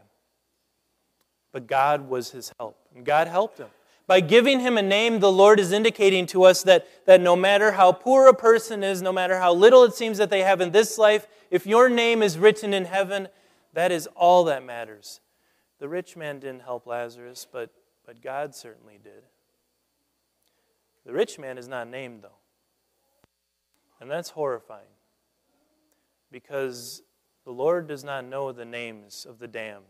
But 1.52 1.68
God 1.68 2.10
was 2.10 2.32
his 2.32 2.52
help, 2.60 2.78
and 2.96 3.06
God 3.06 3.28
helped 3.28 3.58
him. 3.58 3.70
By 4.08 4.20
giving 4.20 4.60
him 4.60 4.78
a 4.78 4.82
name, 4.82 5.20
the 5.20 5.32
Lord 5.32 5.60
is 5.60 5.72
indicating 5.72 6.26
to 6.28 6.44
us 6.44 6.64
that, 6.64 6.86
that 7.06 7.22
no 7.22 7.36
matter 7.36 7.72
how 7.72 7.94
poor 7.94 8.28
a 8.28 8.34
person 8.34 8.84
is, 8.84 9.02
no 9.02 9.14
matter 9.14 9.40
how 9.40 9.54
little 9.54 9.84
it 9.84 9.94
seems 9.94 10.18
that 10.18 10.30
they 10.30 10.42
have 10.42 10.60
in 10.60 10.72
this 10.72 10.98
life, 10.98 11.28
if 11.50 11.66
your 11.66 11.88
name 11.88 12.22
is 12.22 12.38
written 12.38 12.74
in 12.74 12.86
heaven, 12.86 13.30
that 13.74 13.92
is 13.92 14.08
all 14.16 14.44
that 14.46 14.66
matters. 14.66 15.22
The 15.80 15.88
rich 15.88 16.18
man 16.18 16.40
didn't 16.40 16.64
help 16.64 16.88
Lazarus, 16.88 17.48
but, 17.50 17.70
but 18.06 18.22
God 18.22 18.54
certainly 18.54 19.00
did. 19.02 19.24
The 21.06 21.14
rich 21.14 21.40
man 21.40 21.58
is 21.58 21.68
not 21.68 21.88
named, 21.88 22.24
though. 22.24 22.30
And 24.00 24.10
that's 24.10 24.30
horrifying 24.30 24.86
because 26.32 27.04
the 27.46 27.52
Lord 27.52 27.88
does 27.88 28.04
not 28.04 28.26
know 28.26 28.52
the 28.52 28.66
names 28.66 29.26
of 29.30 29.40
the 29.40 29.48
damned. 29.48 29.86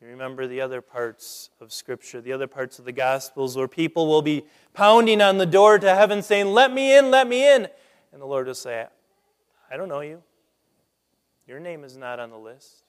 You 0.00 0.08
remember 0.08 0.46
the 0.46 0.60
other 0.60 0.82
parts 0.82 1.48
of 1.60 1.72
Scripture, 1.72 2.20
the 2.20 2.32
other 2.32 2.46
parts 2.46 2.78
of 2.78 2.84
the 2.84 2.92
Gospels, 2.92 3.56
where 3.56 3.68
people 3.68 4.06
will 4.06 4.20
be 4.20 4.44
pounding 4.74 5.22
on 5.22 5.38
the 5.38 5.46
door 5.46 5.78
to 5.78 5.94
heaven 5.94 6.20
saying, 6.22 6.48
Let 6.48 6.72
me 6.72 6.96
in, 6.96 7.10
let 7.10 7.26
me 7.26 7.50
in. 7.50 7.68
And 8.12 8.20
the 8.20 8.26
Lord 8.26 8.46
will 8.46 8.54
say, 8.54 8.86
I 9.70 9.76
don't 9.76 9.88
know 9.88 10.00
you. 10.00 10.22
Your 11.46 11.58
name 11.58 11.84
is 11.84 11.96
not 11.96 12.20
on 12.20 12.30
the 12.30 12.38
list. 12.38 12.84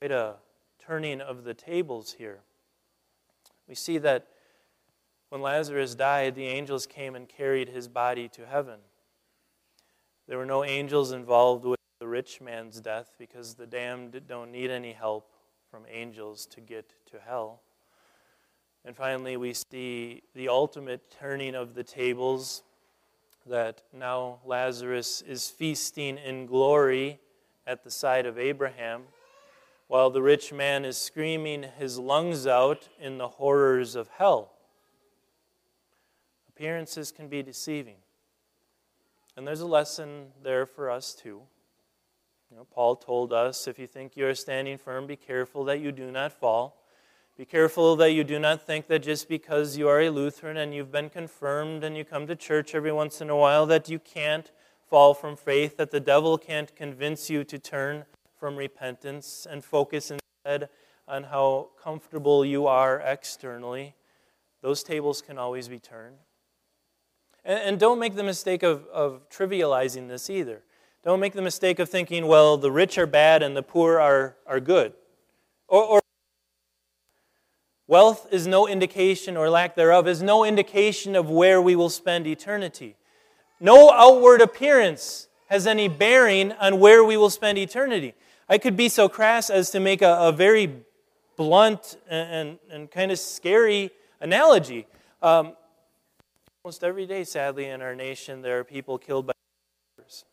Quite 0.00 0.12
a 0.12 0.36
turning 0.78 1.20
of 1.20 1.44
the 1.44 1.54
tables 1.54 2.14
here. 2.18 2.40
We 3.66 3.74
see 3.74 3.98
that 3.98 4.28
when 5.34 5.42
Lazarus 5.42 5.96
died, 5.96 6.36
the 6.36 6.46
angels 6.46 6.86
came 6.86 7.16
and 7.16 7.28
carried 7.28 7.68
his 7.68 7.88
body 7.88 8.28
to 8.28 8.46
heaven. 8.46 8.78
There 10.28 10.38
were 10.38 10.46
no 10.46 10.62
angels 10.62 11.10
involved 11.10 11.64
with 11.64 11.80
the 11.98 12.06
rich 12.06 12.40
man's 12.40 12.80
death 12.80 13.10
because 13.18 13.54
the 13.54 13.66
damned 13.66 14.28
don't 14.28 14.52
need 14.52 14.70
any 14.70 14.92
help 14.92 15.32
from 15.68 15.86
angels 15.92 16.46
to 16.52 16.60
get 16.60 16.92
to 17.10 17.18
hell. 17.18 17.62
And 18.84 18.94
finally, 18.94 19.36
we 19.36 19.54
see 19.54 20.22
the 20.36 20.48
ultimate 20.48 21.10
turning 21.10 21.56
of 21.56 21.74
the 21.74 21.82
tables 21.82 22.62
that 23.44 23.82
now 23.92 24.38
Lazarus 24.44 25.20
is 25.20 25.48
feasting 25.48 26.16
in 26.16 26.46
glory 26.46 27.18
at 27.66 27.82
the 27.82 27.90
side 27.90 28.26
of 28.26 28.38
Abraham, 28.38 29.02
while 29.88 30.10
the 30.10 30.22
rich 30.22 30.52
man 30.52 30.84
is 30.84 30.96
screaming 30.96 31.64
his 31.76 31.98
lungs 31.98 32.46
out 32.46 32.88
in 33.00 33.18
the 33.18 33.26
horrors 33.26 33.96
of 33.96 34.06
hell. 34.16 34.53
Appearances 36.54 37.10
can 37.10 37.28
be 37.28 37.42
deceiving. 37.42 37.96
And 39.36 39.46
there's 39.46 39.60
a 39.60 39.66
lesson 39.66 40.26
there 40.42 40.66
for 40.66 40.90
us 40.90 41.12
too. 41.14 41.42
You 42.50 42.56
know, 42.56 42.66
Paul 42.72 42.94
told 42.94 43.32
us 43.32 43.66
if 43.66 43.78
you 43.78 43.88
think 43.88 44.16
you 44.16 44.28
are 44.28 44.34
standing 44.34 44.78
firm, 44.78 45.08
be 45.08 45.16
careful 45.16 45.64
that 45.64 45.80
you 45.80 45.90
do 45.90 46.12
not 46.12 46.32
fall. 46.32 46.80
Be 47.36 47.44
careful 47.44 47.96
that 47.96 48.12
you 48.12 48.22
do 48.22 48.38
not 48.38 48.64
think 48.64 48.86
that 48.86 49.00
just 49.00 49.28
because 49.28 49.76
you 49.76 49.88
are 49.88 50.00
a 50.00 50.10
Lutheran 50.10 50.56
and 50.56 50.72
you've 50.72 50.92
been 50.92 51.10
confirmed 51.10 51.82
and 51.82 51.96
you 51.96 52.04
come 52.04 52.28
to 52.28 52.36
church 52.36 52.76
every 52.76 52.92
once 52.92 53.20
in 53.20 53.28
a 53.28 53.36
while 53.36 53.66
that 53.66 53.88
you 53.88 53.98
can't 53.98 54.52
fall 54.88 55.14
from 55.14 55.34
faith, 55.34 55.76
that 55.76 55.90
the 55.90 55.98
devil 55.98 56.38
can't 56.38 56.76
convince 56.76 57.28
you 57.28 57.42
to 57.42 57.58
turn 57.58 58.04
from 58.38 58.54
repentance 58.54 59.48
and 59.50 59.64
focus 59.64 60.12
instead 60.12 60.68
on 61.08 61.24
how 61.24 61.70
comfortable 61.82 62.44
you 62.44 62.68
are 62.68 63.00
externally. 63.00 63.96
Those 64.60 64.84
tables 64.84 65.20
can 65.20 65.36
always 65.36 65.66
be 65.66 65.80
turned. 65.80 66.18
And, 67.44 67.60
and 67.60 67.80
don't 67.80 67.98
make 67.98 68.14
the 68.14 68.22
mistake 68.22 68.62
of, 68.62 68.86
of 68.92 69.28
trivializing 69.28 70.08
this 70.08 70.30
either. 70.30 70.62
Don't 71.04 71.20
make 71.20 71.34
the 71.34 71.42
mistake 71.42 71.78
of 71.78 71.88
thinking, 71.88 72.26
well, 72.26 72.56
the 72.56 72.72
rich 72.72 72.96
are 72.96 73.06
bad 73.06 73.42
and 73.42 73.56
the 73.56 73.62
poor 73.62 74.00
are, 74.00 74.36
are 74.46 74.60
good. 74.60 74.94
Or, 75.68 75.84
or 75.84 76.00
wealth 77.86 78.26
is 78.30 78.46
no 78.46 78.66
indication, 78.66 79.36
or 79.36 79.50
lack 79.50 79.76
thereof, 79.76 80.08
is 80.08 80.22
no 80.22 80.44
indication 80.44 81.14
of 81.14 81.28
where 81.28 81.60
we 81.60 81.76
will 81.76 81.90
spend 81.90 82.26
eternity. 82.26 82.96
No 83.60 83.90
outward 83.90 84.40
appearance 84.40 85.28
has 85.48 85.66
any 85.66 85.88
bearing 85.88 86.52
on 86.52 86.80
where 86.80 87.04
we 87.04 87.16
will 87.16 87.30
spend 87.30 87.58
eternity. 87.58 88.14
I 88.48 88.58
could 88.58 88.76
be 88.76 88.88
so 88.88 89.08
crass 89.08 89.50
as 89.50 89.70
to 89.70 89.80
make 89.80 90.02
a, 90.02 90.16
a 90.18 90.32
very 90.32 90.84
blunt 91.36 91.96
and, 92.08 92.30
and, 92.30 92.58
and, 92.70 92.90
kind 92.90 93.10
of 93.10 93.18
scary 93.18 93.90
analogy. 94.20 94.86
Um, 95.22 95.54
almost 96.64 96.82
every 96.82 97.04
day, 97.04 97.24
sadly, 97.24 97.66
in 97.66 97.82
our 97.82 97.94
nation, 97.94 98.40
there 98.40 98.58
are 98.58 98.64
people 98.64 98.96
killed 98.96 99.26
by 99.26 99.34
drivers. 99.98 100.24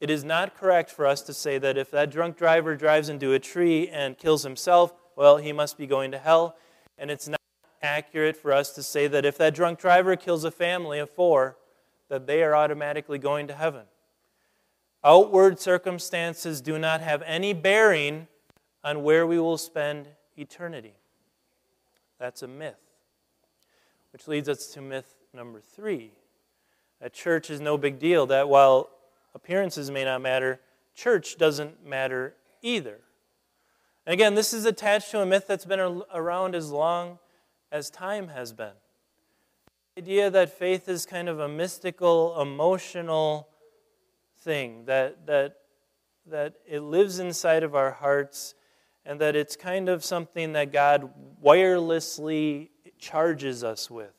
it 0.00 0.10
is 0.10 0.24
not 0.24 0.56
correct 0.56 0.90
for 0.90 1.06
us 1.06 1.22
to 1.22 1.32
say 1.32 1.56
that 1.56 1.78
if 1.78 1.88
that 1.88 2.10
drunk 2.10 2.36
driver 2.36 2.74
drives 2.74 3.08
into 3.08 3.32
a 3.32 3.38
tree 3.38 3.88
and 3.88 4.18
kills 4.18 4.42
himself, 4.42 4.92
well, 5.14 5.36
he 5.36 5.52
must 5.52 5.78
be 5.78 5.86
going 5.86 6.10
to 6.10 6.18
hell. 6.18 6.56
And 6.98 7.12
it's 7.12 7.28
not 7.28 7.40
accurate 7.80 8.36
for 8.36 8.52
us 8.52 8.70
to 8.72 8.82
say 8.82 9.06
that 9.06 9.24
if 9.24 9.38
that 9.38 9.54
drunk 9.54 9.78
driver 9.78 10.16
kills 10.16 10.42
a 10.42 10.50
family 10.50 10.98
of 10.98 11.10
four, 11.10 11.56
that 12.08 12.26
they 12.26 12.42
are 12.42 12.56
automatically 12.56 13.18
going 13.18 13.46
to 13.46 13.54
heaven. 13.54 13.84
Outward 15.04 15.60
circumstances 15.60 16.60
do 16.60 16.76
not 16.76 17.00
have 17.00 17.22
any 17.22 17.52
bearing 17.52 18.26
on 18.82 19.04
where 19.04 19.24
we 19.24 19.38
will 19.38 19.58
spend 19.58 20.08
eternity. 20.36 20.94
That's 22.18 22.42
a 22.42 22.48
myth. 22.48 22.80
Which 24.12 24.26
leads 24.26 24.48
us 24.48 24.66
to 24.68 24.80
myth 24.80 25.14
number 25.36 25.60
three. 25.60 26.12
That 27.00 27.12
church 27.12 27.50
is 27.50 27.60
no 27.60 27.76
big 27.76 27.98
deal. 27.98 28.26
That 28.26 28.48
while 28.48 28.88
appearances 29.34 29.90
may 29.90 30.04
not 30.04 30.22
matter, 30.22 30.60
church 30.94 31.36
doesn't 31.36 31.86
matter 31.86 32.34
either. 32.62 32.98
And 34.06 34.14
again, 34.14 34.34
this 34.34 34.52
is 34.52 34.64
attached 34.64 35.10
to 35.10 35.20
a 35.20 35.26
myth 35.26 35.46
that's 35.46 35.64
been 35.64 36.02
around 36.12 36.54
as 36.54 36.70
long 36.70 37.18
as 37.70 37.90
time 37.90 38.28
has 38.28 38.52
been. 38.52 38.72
The 39.94 40.02
idea 40.02 40.30
that 40.30 40.58
faith 40.58 40.88
is 40.88 41.06
kind 41.06 41.28
of 41.28 41.38
a 41.40 41.48
mystical, 41.48 42.40
emotional 42.40 43.48
thing, 44.38 44.84
that, 44.86 45.26
that, 45.26 45.56
that 46.26 46.54
it 46.66 46.80
lives 46.80 47.18
inside 47.18 47.62
of 47.62 47.74
our 47.74 47.90
hearts, 47.90 48.54
and 49.04 49.20
that 49.20 49.36
it's 49.36 49.56
kind 49.56 49.88
of 49.88 50.04
something 50.04 50.52
that 50.54 50.72
God 50.72 51.10
wirelessly 51.42 52.70
charges 52.98 53.62
us 53.62 53.90
with. 53.90 54.15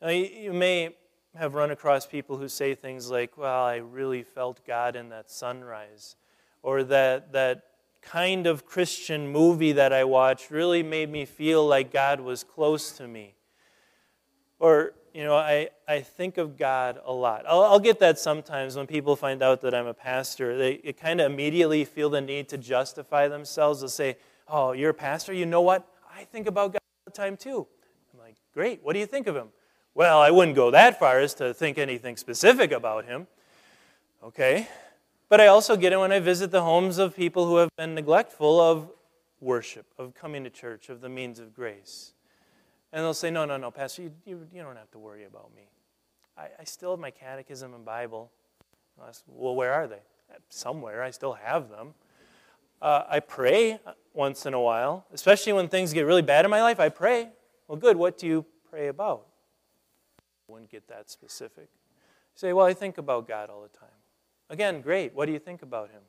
Now, 0.00 0.08
you 0.08 0.52
may 0.52 0.94
have 1.34 1.54
run 1.54 1.70
across 1.70 2.06
people 2.06 2.36
who 2.36 2.48
say 2.48 2.74
things 2.74 3.10
like, 3.10 3.38
Well, 3.38 3.64
I 3.64 3.76
really 3.76 4.22
felt 4.22 4.66
God 4.66 4.96
in 4.96 5.08
that 5.10 5.30
sunrise, 5.30 6.16
or 6.62 6.82
that, 6.84 7.32
that 7.32 7.64
kind 8.02 8.46
of 8.46 8.66
Christian 8.66 9.28
movie 9.28 9.72
that 9.72 9.92
I 9.92 10.04
watched 10.04 10.50
really 10.50 10.82
made 10.82 11.10
me 11.10 11.24
feel 11.24 11.66
like 11.66 11.92
God 11.92 12.20
was 12.20 12.44
close 12.44 12.92
to 12.92 13.08
me. 13.08 13.34
Or, 14.58 14.92
you 15.12 15.24
know, 15.24 15.34
I, 15.34 15.70
I 15.88 16.00
think 16.00 16.38
of 16.38 16.56
God 16.56 17.00
a 17.04 17.12
lot. 17.12 17.44
I'll, 17.48 17.62
I'll 17.62 17.80
get 17.80 17.98
that 18.00 18.18
sometimes 18.18 18.76
when 18.76 18.86
people 18.86 19.16
find 19.16 19.42
out 19.42 19.60
that 19.62 19.74
I'm 19.74 19.86
a 19.86 19.94
pastor. 19.94 20.56
They 20.56 20.76
kind 20.92 21.20
of 21.20 21.30
immediately 21.30 21.84
feel 21.84 22.10
the 22.10 22.20
need 22.20 22.48
to 22.50 22.58
justify 22.58 23.28
themselves. 23.28 23.80
They'll 23.80 23.88
say, 23.88 24.16
Oh, 24.48 24.72
you're 24.72 24.90
a 24.90 24.94
pastor? 24.94 25.32
You 25.32 25.46
know 25.46 25.62
what? 25.62 25.86
I 26.14 26.24
think 26.24 26.46
about 26.46 26.72
God 26.72 26.78
all 26.78 27.04
the 27.06 27.10
time 27.10 27.36
too. 27.36 27.66
I'm 28.12 28.20
like, 28.20 28.36
Great. 28.54 28.80
What 28.82 28.92
do 28.92 28.98
you 28.98 29.06
think 29.06 29.26
of 29.26 29.34
him? 29.34 29.48
Well, 29.96 30.20
I 30.20 30.30
wouldn't 30.30 30.54
go 30.54 30.70
that 30.72 30.98
far 30.98 31.20
as 31.20 31.32
to 31.36 31.54
think 31.54 31.78
anything 31.78 32.18
specific 32.18 32.70
about 32.70 33.06
him. 33.06 33.26
Okay? 34.22 34.68
But 35.30 35.40
I 35.40 35.46
also 35.46 35.74
get 35.74 35.94
it 35.94 35.96
when 35.96 36.12
I 36.12 36.20
visit 36.20 36.50
the 36.50 36.60
homes 36.60 36.98
of 36.98 37.16
people 37.16 37.46
who 37.46 37.56
have 37.56 37.70
been 37.78 37.94
neglectful 37.94 38.60
of 38.60 38.90
worship, 39.40 39.86
of 39.96 40.14
coming 40.14 40.44
to 40.44 40.50
church, 40.50 40.90
of 40.90 41.00
the 41.00 41.08
means 41.08 41.38
of 41.38 41.54
grace. 41.54 42.12
And 42.92 43.02
they'll 43.02 43.14
say, 43.14 43.30
No, 43.30 43.46
no, 43.46 43.56
no, 43.56 43.70
Pastor, 43.70 44.02
you, 44.02 44.12
you, 44.26 44.46
you 44.52 44.62
don't 44.62 44.76
have 44.76 44.90
to 44.90 44.98
worry 44.98 45.24
about 45.24 45.48
me. 45.56 45.62
I, 46.36 46.48
I 46.60 46.64
still 46.64 46.90
have 46.90 47.00
my 47.00 47.10
catechism 47.10 47.72
and 47.72 47.82
Bible. 47.82 48.30
Well, 49.26 49.54
where 49.54 49.72
are 49.72 49.86
they? 49.86 50.02
Somewhere. 50.50 51.02
I 51.02 51.10
still 51.10 51.32
have 51.32 51.70
them. 51.70 51.94
Uh, 52.82 53.04
I 53.08 53.20
pray 53.20 53.80
once 54.12 54.44
in 54.44 54.52
a 54.52 54.60
while, 54.60 55.06
especially 55.14 55.54
when 55.54 55.68
things 55.68 55.94
get 55.94 56.02
really 56.02 56.20
bad 56.20 56.44
in 56.44 56.50
my 56.50 56.60
life. 56.60 56.80
I 56.80 56.90
pray. 56.90 57.30
Well, 57.66 57.78
good. 57.78 57.96
What 57.96 58.18
do 58.18 58.26
you 58.26 58.44
pray 58.68 58.88
about? 58.88 59.28
Wouldn't 60.48 60.70
get 60.70 60.88
that 60.88 61.10
specific. 61.10 61.68
You 61.68 62.38
say, 62.38 62.52
Well, 62.52 62.66
I 62.66 62.74
think 62.74 62.98
about 62.98 63.26
God 63.26 63.50
all 63.50 63.62
the 63.62 63.78
time. 63.78 63.88
Again, 64.48 64.80
great. 64.80 65.14
What 65.14 65.26
do 65.26 65.32
you 65.32 65.38
think 65.38 65.62
about 65.62 65.90
Him? 65.90 66.02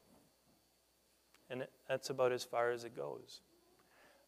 And 1.50 1.66
that's 1.88 2.10
about 2.10 2.32
as 2.32 2.44
far 2.44 2.72
as 2.72 2.84
it 2.84 2.96
goes. 2.96 3.42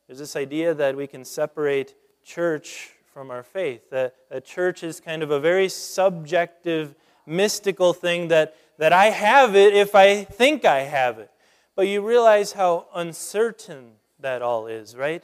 There's 0.08 0.20
this 0.20 0.36
idea 0.36 0.74
that 0.74 0.96
we 0.96 1.06
can 1.06 1.24
separate 1.24 1.96
church 2.24 2.92
from 3.14 3.32
our 3.32 3.44
faith, 3.44 3.90
that, 3.90 4.16
that 4.30 4.46
church 4.46 4.84
is 4.84 5.00
kind 5.00 5.24
of 5.24 5.32
a 5.32 5.40
very 5.40 5.68
subjective, 5.68 6.96
mystical 7.26 7.92
thing 7.94 8.30
that, 8.30 8.56
that 8.78 8.94
I 8.94 9.08
have 9.08 9.56
it 9.56 9.74
if 9.74 9.96
I 9.96 10.24
think 10.24 10.64
I 10.64 10.82
have 10.82 11.20
it. 11.20 11.30
But 11.76 11.88
you 11.88 12.06
realize 12.06 12.54
how 12.54 12.88
uncertain 12.96 13.94
that 14.20 14.42
all 14.42 14.68
is, 14.68 14.96
right? 14.96 15.24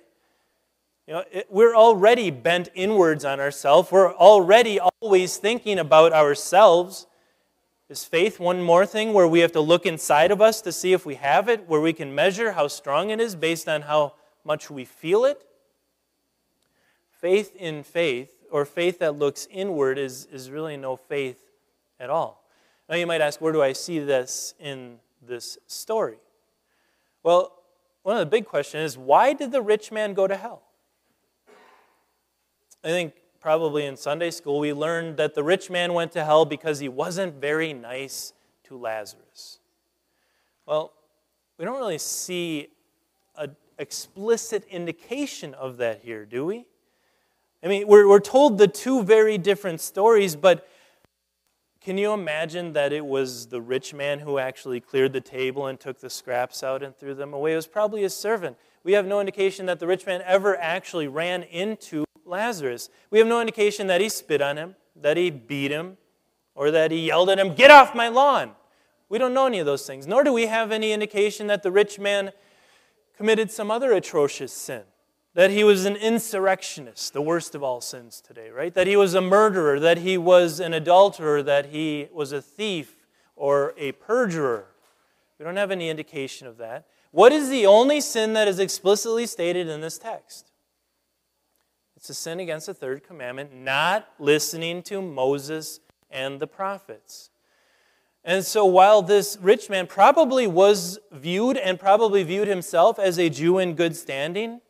You 1.07 1.13
know, 1.13 1.23
it, 1.31 1.47
we're 1.49 1.75
already 1.75 2.31
bent 2.31 2.69
inwards 2.73 3.23
on 3.25 3.39
ourselves. 3.39 3.91
We're 3.91 4.13
already 4.13 4.79
always 4.79 5.37
thinking 5.37 5.77
about 5.77 6.13
ourselves. 6.13 7.05
Is 7.89 8.03
faith 8.03 8.39
one 8.39 8.63
more 8.63 8.87
thing 8.87 9.13
where 9.13 9.27
we 9.27 9.41
have 9.41 9.51
to 9.51 9.61
look 9.61 9.85
inside 9.85 10.31
of 10.31 10.41
us 10.41 10.61
to 10.61 10.71
see 10.71 10.93
if 10.93 11.05
we 11.05 11.15
have 11.15 11.47
it, 11.47 11.67
where 11.67 11.81
we 11.81 11.93
can 11.93 12.15
measure 12.15 12.53
how 12.53 12.67
strong 12.67 13.11
it 13.11 13.19
is 13.19 13.35
based 13.35 13.69
on 13.69 13.83
how 13.83 14.13
much 14.43 14.71
we 14.71 14.85
feel 14.85 15.25
it? 15.25 15.45
Faith 17.11 17.55
in 17.55 17.83
faith, 17.83 18.31
or 18.49 18.65
faith 18.65 18.97
that 18.99 19.15
looks 19.15 19.47
inward, 19.51 19.99
is, 19.99 20.25
is 20.31 20.49
really 20.49 20.77
no 20.77 20.95
faith 20.95 21.37
at 21.99 22.09
all. 22.09 22.43
Now 22.89 22.95
you 22.95 23.05
might 23.05 23.21
ask, 23.21 23.39
where 23.39 23.53
do 23.53 23.61
I 23.61 23.73
see 23.73 23.99
this 23.99 24.55
in 24.59 24.97
this 25.21 25.59
story? 25.67 26.17
Well, 27.21 27.51
one 28.01 28.17
of 28.17 28.19
the 28.19 28.25
big 28.25 28.45
questions 28.45 28.93
is 28.93 28.97
why 28.97 29.33
did 29.33 29.51
the 29.51 29.61
rich 29.61 29.91
man 29.91 30.15
go 30.15 30.25
to 30.25 30.35
hell? 30.35 30.63
I 32.85 32.89
think 32.89 33.13
probably 33.41 33.87
in 33.87 33.97
Sunday 33.97 34.29
school, 34.29 34.59
we 34.59 34.71
learned 34.71 35.17
that 35.17 35.33
the 35.33 35.43
rich 35.43 35.71
man 35.71 35.93
went 35.93 36.11
to 36.11 36.23
hell 36.23 36.45
because 36.45 36.77
he 36.79 36.87
wasn't 36.87 37.41
very 37.41 37.73
nice 37.73 38.31
to 38.65 38.77
Lazarus. 38.77 39.57
Well, 40.67 40.93
we 41.57 41.65
don't 41.65 41.79
really 41.79 41.97
see 41.97 42.67
an 43.35 43.55
explicit 43.79 44.67
indication 44.69 45.55
of 45.55 45.77
that 45.77 46.01
here, 46.03 46.25
do 46.25 46.45
we? 46.45 46.65
I 47.63 47.69
mean, 47.69 47.87
we're, 47.87 48.07
we're 48.07 48.19
told 48.19 48.59
the 48.59 48.67
two 48.67 49.01
very 49.01 49.39
different 49.39 49.81
stories, 49.81 50.35
but 50.35 50.67
can 51.81 51.97
you 51.97 52.13
imagine 52.13 52.73
that 52.73 52.93
it 52.93 53.03
was 53.03 53.47
the 53.47 53.61
rich 53.61 53.95
man 53.95 54.19
who 54.19 54.37
actually 54.37 54.79
cleared 54.79 55.11
the 55.11 55.21
table 55.21 55.65
and 55.65 55.79
took 55.79 55.99
the 55.99 56.09
scraps 56.11 56.61
out 56.61 56.83
and 56.83 56.95
threw 56.95 57.15
them 57.15 57.33
away? 57.33 57.53
It 57.53 57.55
was 57.55 57.65
probably 57.65 58.03
his 58.03 58.15
servant. 58.15 58.57
We 58.83 58.93
have 58.93 59.07
no 59.07 59.19
indication 59.19 59.65
that 59.65 59.79
the 59.79 59.87
rich 59.87 60.05
man 60.05 60.21
ever 60.23 60.55
actually 60.55 61.07
ran 61.07 61.41
into 61.41 62.05
Lazarus. 62.25 62.89
We 63.11 63.19
have 63.19 63.27
no 63.27 63.39
indication 63.39 63.87
that 63.87 64.01
he 64.01 64.09
spit 64.09 64.41
on 64.41 64.57
him, 64.57 64.75
that 64.95 65.17
he 65.17 65.29
beat 65.29 65.71
him, 65.71 65.97
or 66.55 66.71
that 66.71 66.91
he 66.91 67.07
yelled 67.07 67.29
at 67.29 67.39
him, 67.39 67.53
Get 67.53 67.71
off 67.71 67.95
my 67.95 68.07
lawn! 68.07 68.51
We 69.07 69.17
don't 69.17 69.33
know 69.33 69.45
any 69.45 69.59
of 69.59 69.65
those 69.65 69.85
things, 69.85 70.07
nor 70.07 70.23
do 70.23 70.33
we 70.33 70.47
have 70.47 70.71
any 70.71 70.91
indication 70.91 71.47
that 71.47 71.63
the 71.63 71.71
rich 71.71 71.99
man 71.99 72.31
committed 73.15 73.51
some 73.51 73.69
other 73.69 73.93
atrocious 73.93 74.51
sin. 74.51 74.83
That 75.35 75.51
he 75.51 75.63
was 75.63 75.85
an 75.85 75.97
insurrectionist, 75.97 77.13
the 77.13 77.21
worst 77.21 77.55
of 77.55 77.61
all 77.63 77.81
sins 77.81 78.21
today, 78.21 78.49
right? 78.49 78.73
That 78.73 78.87
he 78.87 78.95
was 78.95 79.13
a 79.13 79.21
murderer, 79.21 79.79
that 79.81 79.99
he 79.99 80.17
was 80.17 80.59
an 80.59 80.73
adulterer, 80.73 81.43
that 81.43 81.67
he 81.67 82.07
was 82.13 82.31
a 82.31 82.41
thief 82.41 83.05
or 83.35 83.73
a 83.77 83.91
perjurer. 83.91 84.67
We 85.37 85.43
don't 85.43 85.57
have 85.57 85.71
any 85.71 85.89
indication 85.89 86.47
of 86.47 86.57
that. 86.57 86.87
What 87.11 87.33
is 87.33 87.49
the 87.49 87.65
only 87.65 87.99
sin 88.01 88.33
that 88.33 88.47
is 88.47 88.59
explicitly 88.59 89.25
stated 89.25 89.67
in 89.67 89.81
this 89.81 89.97
text? 89.97 90.51
It's 92.05 92.11
a 92.11 92.13
sin 92.13 92.39
against 92.39 92.67
the 92.67 92.75
third 92.75 93.03
commandment, 93.03 93.51
not 93.51 94.07
listening 94.19 94.83
to 94.83 95.01
Moses 95.01 95.79
and 96.11 96.39
the 96.39 96.45
prophets. 96.45 97.31
And 98.23 98.45
so, 98.45 98.63
while 98.63 99.01
this 99.01 99.39
rich 99.41 99.71
man 99.71 99.87
probably 99.87 100.45
was 100.45 100.99
viewed 101.11 101.57
and 101.57 101.79
probably 101.79 102.21
viewed 102.21 102.47
himself 102.47 102.99
as 102.99 103.17
a 103.17 103.31
Jew 103.31 103.57
in 103.57 103.73
good 103.73 103.95
standing, 103.95 104.61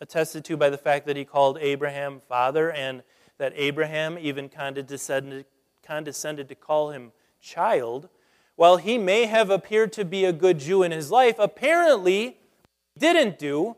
attested 0.00 0.44
to 0.46 0.56
by 0.56 0.70
the 0.70 0.76
fact 0.76 1.06
that 1.06 1.16
he 1.16 1.24
called 1.24 1.56
Abraham 1.60 2.20
father 2.28 2.72
and 2.72 3.04
that 3.38 3.52
Abraham 3.54 4.18
even 4.18 4.48
condescended, 4.48 5.46
condescended 5.84 6.48
to 6.48 6.56
call 6.56 6.90
him 6.90 7.12
child, 7.40 8.08
while 8.56 8.78
he 8.78 8.98
may 8.98 9.26
have 9.26 9.50
appeared 9.50 9.92
to 9.92 10.04
be 10.04 10.24
a 10.24 10.32
good 10.32 10.58
Jew 10.58 10.82
in 10.82 10.90
his 10.90 11.12
life, 11.12 11.36
apparently 11.38 12.38
didn't 12.98 13.38
do 13.38 13.76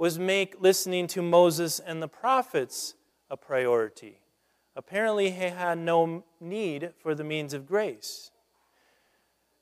was 0.00 0.18
make 0.18 0.58
listening 0.62 1.06
to 1.06 1.20
Moses 1.20 1.78
and 1.78 2.02
the 2.02 2.08
prophets 2.08 2.94
a 3.28 3.36
priority. 3.36 4.18
Apparently, 4.74 5.30
he 5.30 5.42
had 5.42 5.76
no 5.76 6.24
need 6.40 6.94
for 7.02 7.14
the 7.14 7.22
means 7.22 7.52
of 7.52 7.66
grace. 7.66 8.30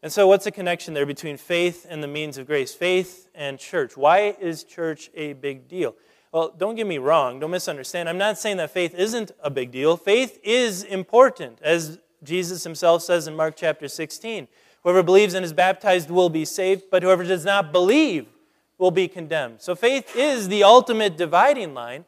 And 0.01 0.13
so, 0.13 0.29
what's 0.29 0.45
the 0.45 0.53
connection 0.53 0.95
there 0.95 1.07
between 1.07 1.39
faith 1.39 1.85
and 1.91 2.05
the 2.05 2.07
means 2.07 2.39
of 2.39 2.47
grace? 2.47 2.73
Faith 2.73 3.29
and 3.35 3.59
church. 3.59 3.97
Why 3.97 4.37
is 4.41 4.63
church 4.63 5.11
a 5.17 5.33
big 5.33 5.67
deal? 5.67 5.97
Well, 6.31 6.55
don't 6.57 6.77
get 6.77 6.87
me 6.87 6.99
wrong, 6.99 7.41
don't 7.41 7.51
misunderstand. 7.51 8.09
I'm 8.09 8.17
not 8.17 8.39
saying 8.39 8.59
that 8.59 8.71
faith 8.71 8.95
isn't 8.95 9.33
a 9.43 9.51
big 9.51 9.73
deal. 9.73 9.97
Faith 9.97 10.39
is 10.45 10.85
important, 10.85 11.59
as 11.63 11.99
Jesus 12.23 12.63
himself 12.63 13.03
says 13.03 13.27
in 13.27 13.35
Mark 13.35 13.57
chapter 13.57 13.89
16. 13.89 14.47
Whoever 14.85 15.03
believes 15.03 15.35
and 15.35 15.45
is 15.45 15.53
baptized 15.53 16.13
will 16.13 16.31
be 16.31 16.45
saved, 16.45 16.85
but 16.93 17.03
whoever 17.03 17.25
does 17.25 17.45
not 17.45 17.73
believe 17.73 18.29
will 18.79 18.91
be 18.91 19.09
condemned. 19.09 19.61
So 19.61 19.75
faith 19.75 20.17
is 20.17 20.49
the 20.49 20.63
ultimate 20.63 21.17
dividing 21.17 21.75
line. 21.75 22.05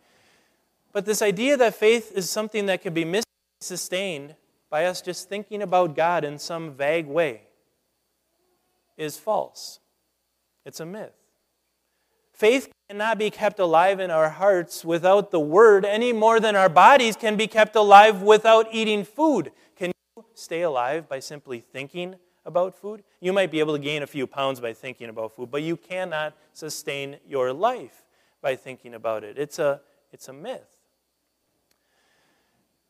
But 0.93 1.05
this 1.05 1.23
idea 1.23 1.57
that 1.57 1.75
faith 1.75 2.13
is 2.15 2.31
something 2.31 2.67
that 2.67 2.83
can 2.83 2.95
be 2.95 3.21
sustained 3.61 4.35
by 4.71 4.87
us 4.87 5.03
just 5.03 5.29
thinking 5.29 5.63
about 5.63 5.97
God 5.97 6.25
in 6.25 6.39
some 6.39 6.73
vague 6.73 7.07
way 7.07 7.43
is 8.97 9.17
false. 9.17 9.81
It's 10.65 10.81
a 10.81 10.87
myth. 10.87 11.13
Faith 12.33 12.73
cannot 12.89 13.19
be 13.19 13.31
kept 13.31 13.59
alive 13.59 14.01
in 14.01 14.11
our 14.11 14.31
hearts 14.31 14.85
without 14.85 15.31
the 15.31 15.41
Word 15.41 15.85
any 15.85 16.13
more 16.13 16.41
than 16.41 16.57
our 16.57 16.69
bodies 16.69 17.17
can 17.17 17.37
be 17.37 17.47
kept 17.47 17.77
alive 17.77 18.23
without 18.23 18.67
eating 18.73 19.05
food. 19.05 19.53
Can 19.77 19.93
you 20.17 20.25
stay 20.35 20.63
alive 20.63 21.09
by 21.09 21.19
simply 21.19 21.61
thinking 21.61 22.17
about 22.45 22.75
food. 22.75 23.03
You 23.21 23.33
might 23.33 23.51
be 23.51 23.61
able 23.61 23.75
to 23.75 23.83
gain 23.83 24.03
a 24.03 24.07
few 24.07 24.27
pounds 24.27 24.61
by 24.61 24.73
thinking 24.73 25.09
about 25.09 25.33
food, 25.33 25.51
but 25.51 25.63
you 25.63 25.77
cannot 25.77 26.35
sustain 26.53 27.19
your 27.27 27.53
life 27.53 28.05
by 28.41 28.57
thinking 28.57 28.95
about 28.95 29.25
it. 29.25 29.39
It's 29.39 29.59
a, 29.59 29.81
it's 30.13 30.29
a 30.29 30.33
myth. 30.33 30.79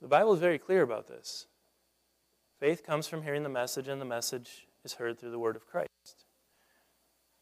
The 0.00 0.08
Bible 0.08 0.32
is 0.32 0.40
very 0.40 0.58
clear 0.58 0.82
about 0.82 1.08
this. 1.08 1.46
Faith 2.58 2.84
comes 2.84 3.06
from 3.06 3.22
hearing 3.22 3.42
the 3.42 3.48
message, 3.48 3.88
and 3.88 4.00
the 4.00 4.06
message 4.06 4.66
is 4.84 4.94
heard 4.94 5.18
through 5.18 5.30
the 5.30 5.38
word 5.38 5.56
of 5.56 5.66
Christ. 5.66 6.24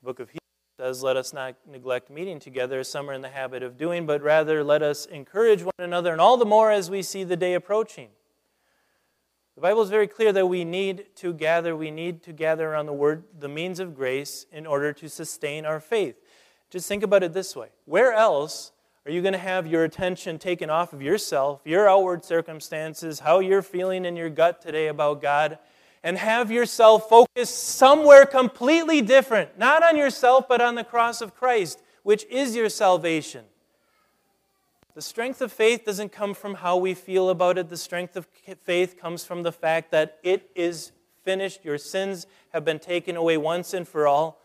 The 0.01 0.07
book 0.07 0.21
of 0.21 0.29
Hebrews 0.29 0.39
says, 0.79 1.03
Let 1.03 1.17
us 1.17 1.33
not 1.33 1.57
neglect 1.67 2.11
meeting 2.11 2.39
together 2.41 2.81
as 2.81 2.89
some 2.89 3.11
are 3.11 3.13
in 3.13 3.21
the 3.21 3.29
habit 3.29 3.63
of 3.63 3.77
doing, 3.77 4.07
but 4.07 4.23
rather 4.23 4.65
let 4.65 4.83
us 4.83 5.07
encourage 5.07 5.63
one 5.63 5.73
another, 5.79 6.13
and 6.13 6.21
all 6.21 6.37
the 6.37 6.45
more 6.45 6.71
as 6.71 6.91
we 6.91 7.03
see 7.03 7.25
the 7.25 7.37
day 7.37 7.55
approaching. 7.55 8.09
The 9.59 9.63
Bible 9.63 9.83
is 9.83 9.91
very 9.91 10.07
clear 10.07 10.33
that 10.35 10.47
we 10.47 10.65
need 10.65 11.07
to 11.17 11.33
gather, 11.33 11.75
we 11.75 11.91
need 11.91 12.23
to 12.23 12.33
gather 12.33 12.71
around 12.71 12.87
the 12.87 12.93
word, 12.93 13.25
the 13.41 13.49
means 13.49 13.81
of 13.81 13.93
grace, 13.93 14.47
in 14.53 14.69
order 14.69 14.93
to 14.93 15.09
sustain 15.09 15.67
our 15.67 15.81
faith. 15.81 16.15
Just 16.71 16.87
think 16.87 17.03
about 17.03 17.25
it 17.25 17.33
this 17.33 17.57
way 17.57 17.71
where 17.85 18.13
else 18.13 18.71
are 19.05 19.11
you 19.11 19.21
going 19.21 19.33
to 19.33 19.39
have 19.39 19.67
your 19.67 19.83
attention 19.83 20.39
taken 20.39 20.71
off 20.71 20.93
of 20.93 21.03
yourself, 21.03 21.61
your 21.65 21.89
outward 21.89 22.25
circumstances, 22.25 23.19
how 23.19 23.41
you're 23.41 23.63
feeling 23.63 24.05
in 24.05 24.15
your 24.15 24.31
gut 24.31 24.63
today 24.63 24.87
about 24.87 25.21
God, 25.21 25.59
and 26.05 26.17
have 26.19 26.53
yourself 26.53 27.09
focused 27.09 27.59
somewhere 27.59 28.27
completely 28.27 29.03
different? 29.03 29.59
Not 29.59 29.83
on 29.83 29.97
yourself, 29.97 30.47
but 30.47 30.61
on 30.61 30.77
the 30.77 30.85
cross 30.85 31.21
of 31.21 31.35
Christ, 31.35 31.83
which 32.05 32.25
is 32.27 32.55
your 32.55 32.69
salvation. 32.69 33.45
The 34.99 35.03
strength 35.03 35.41
of 35.41 35.53
faith 35.53 35.85
doesn't 35.85 36.11
come 36.11 36.35
from 36.35 36.55
how 36.55 36.77
we 36.77 36.93
feel 36.93 37.31
about 37.31 37.57
it. 37.57 37.69
The 37.69 37.77
strength 37.77 38.17
of 38.17 38.27
faith 38.65 39.01
comes 39.01 39.25
from 39.25 39.45
the 39.45 39.53
fact 39.53 39.93
that 39.93 40.19
it 40.25 40.51
is 40.57 40.91
finished. 41.23 41.65
Your 41.65 41.79
sins 41.79 42.27
have 42.53 42.65
been 42.65 42.81
taken 42.81 43.15
away 43.15 43.37
once 43.37 43.73
and 43.75 43.87
for 43.87 44.09
all. 44.09 44.43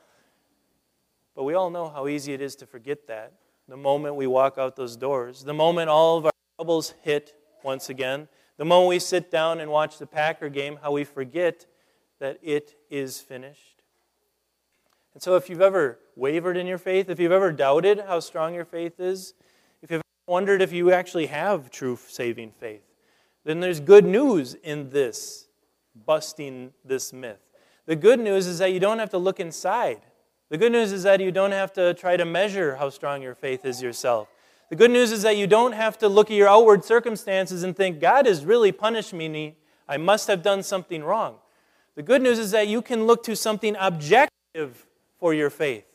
But 1.36 1.46
we 1.46 1.56
all 1.56 1.72
know 1.72 1.90
how 1.90 2.08
easy 2.08 2.34
it 2.34 2.40
is 2.40 2.56
to 2.58 2.68
forget 2.68 3.08
that 3.08 3.34
the 3.68 3.76
moment 3.76 4.14
we 4.14 4.28
walk 4.28 4.60
out 4.60 4.76
those 4.76 4.96
doors, 4.96 5.44
the 5.44 5.56
moment 5.56 5.90
all 5.90 6.20
of 6.20 6.26
our 6.26 6.32
troubles 6.60 6.94
hit 7.02 7.34
once 7.64 7.90
again. 7.90 8.28
The 8.58 8.66
moment 8.66 8.90
we 8.90 9.00
sit 9.00 9.32
down 9.32 9.60
and 9.60 9.72
watch 9.72 9.98
the 9.98 10.06
Packer 10.06 10.50
game, 10.50 10.78
how 10.84 10.92
we 10.92 11.04
forget 11.04 11.66
that 12.20 12.38
it 12.44 12.76
is 12.92 13.20
finished. 13.20 13.82
And 15.16 15.24
so, 15.24 15.36
if 15.36 15.50
you've 15.50 15.62
ever 15.62 15.98
wavered 16.16 16.58
in 16.58 16.68
your 16.68 16.78
faith, 16.78 17.10
if 17.10 17.20
you've 17.20 17.32
ever 17.32 17.52
doubted 17.52 18.04
how 18.08 18.20
strong 18.20 18.54
your 18.54 18.66
faith 18.66 19.00
is, 19.00 19.34
wondered 20.28 20.62
if 20.62 20.72
you 20.72 20.92
actually 20.92 21.28
have 21.28 21.70
true 21.70 21.98
saving 22.08 22.52
faith, 22.52 22.84
then 23.44 23.60
there's 23.60 23.80
good 23.80 24.06
news 24.06 24.54
in 24.54 24.90
this, 24.90 25.48
busting 26.06 26.72
this 26.86 27.12
myth. 27.12 27.40
The 27.86 27.96
good 27.96 28.20
news 28.20 28.48
is 28.48 28.60
that 28.60 28.72
you 28.72 28.80
don't 28.80 29.00
have 29.00 29.10
to 29.10 29.18
look 29.18 29.40
inside. 29.40 30.02
The 30.50 30.58
good 30.58 30.72
news 30.72 30.92
is 30.92 31.04
that 31.04 31.20
you 31.20 31.32
don't 31.32 31.52
have 31.52 31.74
to 31.74 31.94
try 31.94 32.16
to 32.16 32.26
measure 32.26 32.76
how 32.76 32.90
strong 32.90 33.22
your 33.22 33.36
faith 33.36 33.66
is 33.66 33.82
yourself. 33.82 34.30
The 34.70 34.76
good 34.76 34.92
news 34.92 35.12
is 35.12 35.24
that 35.24 35.36
you 35.36 35.46
don't 35.46 35.74
have 35.74 35.98
to 36.00 36.08
look 36.08 36.32
at 36.32 36.38
your 36.38 36.48
outward 36.48 36.86
circumstances 36.86 37.64
and 37.64 37.76
think, 37.76 38.00
God 38.00 38.26
has 38.26 38.46
really 38.46 38.72
punished 38.72 39.14
me. 39.14 39.58
I 39.88 39.98
must 39.98 40.28
have 40.28 40.42
done 40.42 40.64
something 40.64 41.04
wrong. 41.04 41.36
The 41.96 42.02
good 42.02 42.22
news 42.22 42.40
is 42.40 42.52
that 42.52 42.68
you 42.68 42.82
can 42.82 43.06
look 43.06 43.24
to 43.24 43.36
something 43.36 43.76
objective 43.80 44.88
for 45.20 45.34
your 45.34 45.50
faith. 45.50 45.86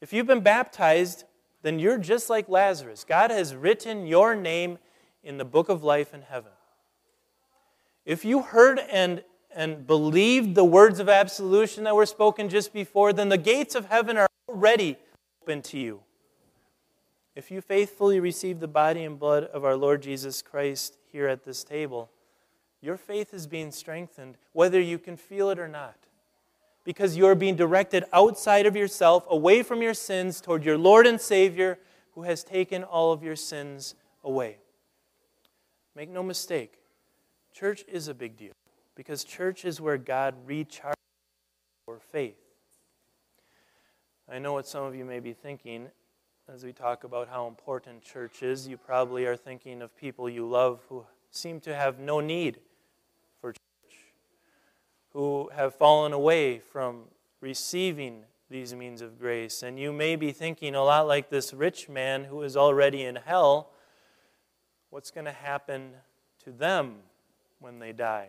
If 0.00 0.12
you've 0.12 0.26
been 0.26 0.40
baptized, 0.40 1.24
then 1.66 1.80
you're 1.80 1.98
just 1.98 2.30
like 2.30 2.48
Lazarus. 2.48 3.04
God 3.04 3.32
has 3.32 3.52
written 3.52 4.06
your 4.06 4.36
name 4.36 4.78
in 5.24 5.36
the 5.36 5.44
book 5.44 5.68
of 5.68 5.82
life 5.82 6.14
in 6.14 6.22
heaven. 6.22 6.52
If 8.04 8.24
you 8.24 8.42
heard 8.42 8.78
and, 8.78 9.24
and 9.52 9.84
believed 9.84 10.54
the 10.54 10.64
words 10.64 11.00
of 11.00 11.08
absolution 11.08 11.82
that 11.82 11.96
were 11.96 12.06
spoken 12.06 12.48
just 12.48 12.72
before, 12.72 13.12
then 13.12 13.30
the 13.30 13.36
gates 13.36 13.74
of 13.74 13.86
heaven 13.86 14.16
are 14.16 14.28
already 14.48 14.96
open 15.42 15.60
to 15.62 15.78
you. 15.78 16.02
If 17.34 17.50
you 17.50 17.60
faithfully 17.60 18.20
receive 18.20 18.60
the 18.60 18.68
body 18.68 19.02
and 19.02 19.18
blood 19.18 19.42
of 19.42 19.64
our 19.64 19.76
Lord 19.76 20.02
Jesus 20.02 20.42
Christ 20.42 20.96
here 21.10 21.26
at 21.26 21.44
this 21.44 21.64
table, 21.64 22.10
your 22.80 22.96
faith 22.96 23.34
is 23.34 23.48
being 23.48 23.72
strengthened, 23.72 24.38
whether 24.52 24.80
you 24.80 25.00
can 25.00 25.16
feel 25.16 25.50
it 25.50 25.58
or 25.58 25.66
not 25.66 26.05
because 26.86 27.16
you 27.16 27.26
are 27.26 27.34
being 27.34 27.56
directed 27.56 28.04
outside 28.12 28.64
of 28.64 28.76
yourself, 28.76 29.26
away 29.28 29.64
from 29.64 29.82
your 29.82 29.92
sins, 29.92 30.40
toward 30.40 30.64
your 30.64 30.78
Lord 30.78 31.04
and 31.04 31.20
Savior 31.20 31.80
who 32.12 32.22
has 32.22 32.44
taken 32.44 32.84
all 32.84 33.12
of 33.12 33.24
your 33.24 33.34
sins 33.34 33.96
away. 34.22 34.56
Make 35.96 36.08
no 36.08 36.22
mistake, 36.22 36.78
church 37.52 37.84
is 37.88 38.06
a 38.06 38.14
big 38.14 38.36
deal 38.36 38.52
because 38.94 39.24
church 39.24 39.64
is 39.64 39.80
where 39.80 39.98
God 39.98 40.34
recharges 40.46 40.94
our 41.88 41.98
faith. 41.98 42.38
I 44.30 44.38
know 44.38 44.52
what 44.52 44.66
some 44.68 44.84
of 44.84 44.94
you 44.94 45.04
may 45.04 45.20
be 45.20 45.32
thinking 45.32 45.88
as 46.52 46.64
we 46.64 46.72
talk 46.72 47.02
about 47.02 47.28
how 47.28 47.48
important 47.48 48.02
church 48.02 48.42
is. 48.44 48.68
You 48.68 48.76
probably 48.76 49.26
are 49.26 49.36
thinking 49.36 49.82
of 49.82 49.96
people 49.96 50.30
you 50.30 50.48
love 50.48 50.84
who 50.88 51.04
seem 51.30 51.58
to 51.60 51.74
have 51.74 51.98
no 51.98 52.20
need 52.20 52.58
who 55.16 55.48
have 55.54 55.74
fallen 55.74 56.12
away 56.12 56.58
from 56.58 57.04
receiving 57.40 58.22
these 58.50 58.74
means 58.74 59.00
of 59.00 59.18
grace. 59.18 59.62
And 59.62 59.80
you 59.80 59.90
may 59.90 60.14
be 60.14 60.30
thinking 60.30 60.74
a 60.74 60.84
lot 60.84 61.06
like 61.06 61.30
this 61.30 61.54
rich 61.54 61.88
man 61.88 62.24
who 62.24 62.42
is 62.42 62.54
already 62.54 63.02
in 63.02 63.16
hell 63.16 63.70
what's 64.90 65.10
going 65.10 65.24
to 65.24 65.32
happen 65.32 65.92
to 66.44 66.50
them 66.50 66.96
when 67.60 67.78
they 67.78 67.92
die? 67.92 68.28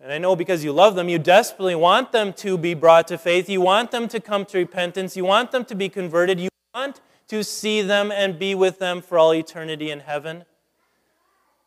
And 0.00 0.12
I 0.12 0.18
know 0.18 0.36
because 0.36 0.62
you 0.62 0.70
love 0.70 0.94
them, 0.94 1.08
you 1.08 1.18
desperately 1.18 1.74
want 1.74 2.12
them 2.12 2.32
to 2.34 2.56
be 2.56 2.74
brought 2.74 3.08
to 3.08 3.18
faith. 3.18 3.48
You 3.48 3.60
want 3.60 3.90
them 3.90 4.06
to 4.08 4.20
come 4.20 4.44
to 4.46 4.58
repentance. 4.58 5.16
You 5.16 5.24
want 5.24 5.50
them 5.50 5.64
to 5.64 5.74
be 5.74 5.88
converted. 5.88 6.38
You 6.38 6.48
want 6.72 7.00
to 7.26 7.42
see 7.42 7.82
them 7.82 8.12
and 8.12 8.38
be 8.38 8.54
with 8.54 8.78
them 8.78 9.02
for 9.02 9.18
all 9.18 9.34
eternity 9.34 9.90
in 9.90 9.98
heaven. 9.98 10.44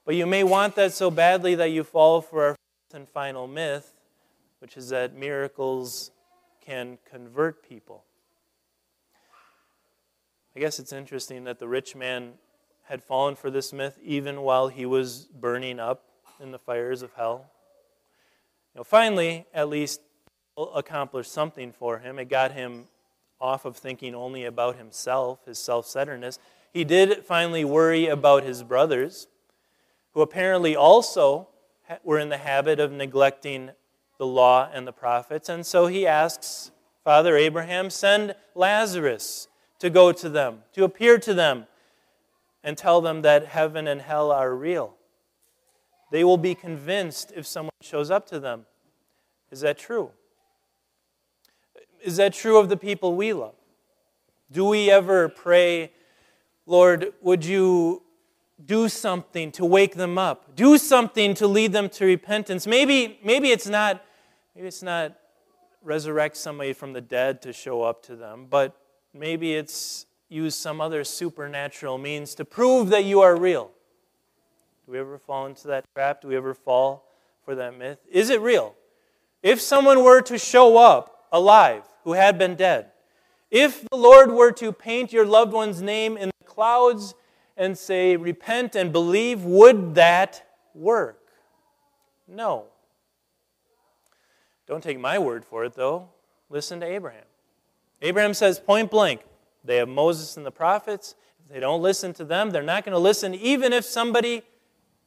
But 0.06 0.16
you 0.16 0.26
may 0.26 0.46
want 0.46 0.76
that 0.76 0.94
so 0.94 1.12
badly 1.12 1.56
that 1.56 1.72
you 1.72 1.84
fall 1.84 2.22
for 2.22 2.56
and 2.94 3.08
final 3.08 3.48
myth, 3.48 3.96
which 4.60 4.78
is 4.78 4.90
that 4.90 5.16
miracles 5.16 6.12
can 6.62 6.98
convert 7.10 7.68
people. 7.68 8.04
I 10.56 10.60
guess 10.60 10.80
it's 10.80 10.92
interesting 10.92 11.44
that 11.44 11.60
the 11.60 11.68
rich 11.68 11.96
man 11.96 12.34
had 12.84 13.04
fallen 13.04 13.36
for 13.36 13.52
this 13.52 13.72
myth 13.74 13.98
even 14.04 14.42
while 14.42 14.70
he 14.70 14.86
was 14.86 15.26
burning 15.26 15.80
up 15.80 16.04
in 16.40 16.52
the 16.52 16.60
fires 16.60 17.02
of 17.02 17.14
hell. 17.14 17.52
You 18.74 18.80
know, 18.80 18.84
finally, 18.84 19.46
at 19.54 19.70
least, 19.70 20.02
accomplished 20.58 21.32
something 21.32 21.72
for 21.72 22.00
him. 22.00 22.18
It 22.18 22.30
got 22.30 22.54
him 22.54 22.86
off 23.40 23.66
of 23.66 23.78
thinking 23.78 24.16
only 24.16 24.46
about 24.46 24.78
himself, 24.78 25.46
his 25.46 25.60
self 25.60 25.86
centeredness. 25.86 26.40
He 26.74 26.84
did 26.84 27.24
finally 27.26 27.64
worry 27.64 28.08
about 28.08 28.44
his 28.44 28.64
brothers, 28.64 29.28
who 30.14 30.22
apparently 30.22 30.76
also 30.76 31.50
were 32.04 32.20
in 32.20 32.30
the 32.30 32.38
habit 32.38 32.80
of 32.80 32.92
neglecting 32.92 33.72
the 34.18 34.26
law 34.26 34.70
and 34.74 34.88
the 34.88 34.92
prophets. 34.92 35.50
And 35.50 35.66
so 35.66 35.88
he 35.88 36.08
asks 36.08 36.72
Father 37.04 37.38
Abraham, 37.38 37.90
send 37.90 38.36
Lazarus 38.56 39.48
to 39.80 39.90
go 39.90 40.12
to 40.12 40.28
them, 40.28 40.64
to 40.74 40.84
appear 40.84 41.18
to 41.20 41.34
them, 41.34 41.68
and 42.64 42.78
tell 42.78 43.00
them 43.00 43.22
that 43.22 43.46
heaven 43.46 43.88
and 43.88 44.02
hell 44.02 44.32
are 44.32 44.54
real. 44.54 44.96
They 46.12 46.24
will 46.24 46.38
be 46.38 46.56
convinced 46.56 47.32
if 47.36 47.46
someone 47.46 47.72
shows 47.82 48.12
up 48.12 48.28
to 48.28 48.40
them. 48.40 48.66
Is 49.52 49.62
that 49.62 49.78
true? 49.78 50.12
Is 52.04 52.18
that 52.18 52.34
true 52.34 52.58
of 52.58 52.70
the 52.70 52.78
people 52.78 53.16
we 53.16 53.34
love? 53.34 53.56
Do 54.52 54.66
we 54.66 54.90
ever 54.90 55.30
pray, 55.30 55.92
Lord, 56.66 57.14
would 57.22 57.46
you 57.46 58.04
do 58.66 58.90
something 58.90 59.52
to 59.52 59.66
wake 59.66 59.96
them 59.96 60.18
up 60.18 60.56
do 60.56 60.78
something 60.78 61.34
to 61.36 61.48
lead 61.48 61.72
them 61.72 61.90
to 61.90 62.06
repentance. 62.06 62.66
Maybe 62.66 63.20
maybe 63.24 63.52
it's 63.52 63.68
not 63.68 64.04
maybe 64.56 64.68
it's 64.68 64.84
not 64.84 65.18
resurrect 65.84 66.38
somebody 66.38 66.74
from 66.74 66.94
the 66.94 67.02
dead 67.02 67.42
to 67.44 67.54
show 67.54 67.84
up 67.84 68.04
to 68.04 68.16
them 68.16 68.48
but 68.50 68.76
maybe 69.14 69.54
it's 69.54 70.06
use 70.30 70.56
some 70.56 70.82
other 70.82 71.04
supernatural 71.04 71.98
means 71.98 72.36
to 72.36 72.44
prove 72.44 72.90
that 72.90 73.06
you 73.06 73.22
are 73.22 73.36
real. 73.36 73.72
Do 74.86 74.92
we 74.92 75.00
ever 75.00 75.18
fall 75.18 75.46
into 75.46 75.68
that 75.68 75.86
trap? 75.94 76.22
Do 76.22 76.28
we 76.28 76.36
ever 76.36 76.54
fall 76.54 77.06
for 77.46 77.56
that 77.56 77.78
myth? 77.78 78.00
Is 78.12 78.30
it 78.30 78.42
real? 78.42 78.76
If 79.44 79.62
someone 79.62 80.04
were 80.04 80.22
to 80.24 80.38
show 80.38 80.78
up 80.78 81.28
alive 81.32 81.84
who 82.04 82.14
had 82.14 82.38
been 82.38 82.56
dead 82.56 82.92
if 83.50 83.88
the 83.90 83.98
lord 83.98 84.32
were 84.32 84.52
to 84.52 84.72
paint 84.72 85.14
your 85.14 85.26
loved 85.26 85.54
one's 85.54 85.82
name 85.82 86.18
in 86.18 86.30
the 86.40 86.46
clouds 86.46 87.14
and 87.58 87.78
say, 87.78 88.16
repent 88.16 88.76
and 88.76 88.92
believe, 88.94 89.44
would 89.44 89.96
that 89.96 90.48
work? 90.74 91.20
No. 92.28 92.66
Don't 94.68 94.84
take 94.84 95.00
my 95.00 95.18
word 95.18 95.44
for 95.44 95.66
it, 95.66 95.74
though. 95.74 96.10
Listen 96.50 96.80
to 96.82 96.86
Abraham. 96.86 97.24
Abraham 98.02 98.34
says 98.34 98.60
point 98.60 98.92
blank 98.92 99.22
they 99.64 99.78
have 99.78 99.90
Moses 99.90 100.38
and 100.38 100.46
the 100.46 100.52
prophets. 100.52 101.16
If 101.44 101.54
they 101.54 101.60
don't 101.60 101.82
listen 101.82 102.14
to 102.14 102.24
them, 102.24 102.52
they're 102.52 102.64
not 102.64 102.86
going 102.86 102.94
to 102.94 103.00
listen, 103.00 103.36
even 103.36 103.74
if 103.74 103.84
somebody 103.84 104.44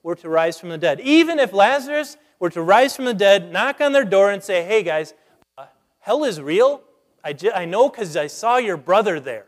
were 0.02 0.14
to 0.16 0.28
rise 0.28 0.60
from 0.60 0.68
the 0.68 0.78
dead. 0.78 1.00
Even 1.00 1.38
if 1.38 1.52
Lazarus 1.52 2.16
were 2.38 2.50
to 2.50 2.62
rise 2.62 2.94
from 2.94 3.06
the 3.06 3.14
dead, 3.14 3.52
knock 3.52 3.80
on 3.80 3.92
their 3.92 4.04
door, 4.04 4.30
and 4.30 4.42
say, 4.42 4.64
hey 4.64 4.82
guys, 4.82 5.14
uh, 5.56 5.66
hell 5.98 6.24
is 6.24 6.40
real. 6.40 6.82
I, 7.24 7.32
j- 7.32 7.52
I 7.52 7.64
know 7.64 7.88
because 7.88 8.16
I 8.16 8.26
saw 8.26 8.58
your 8.58 8.76
brother 8.76 9.18
there. 9.18 9.46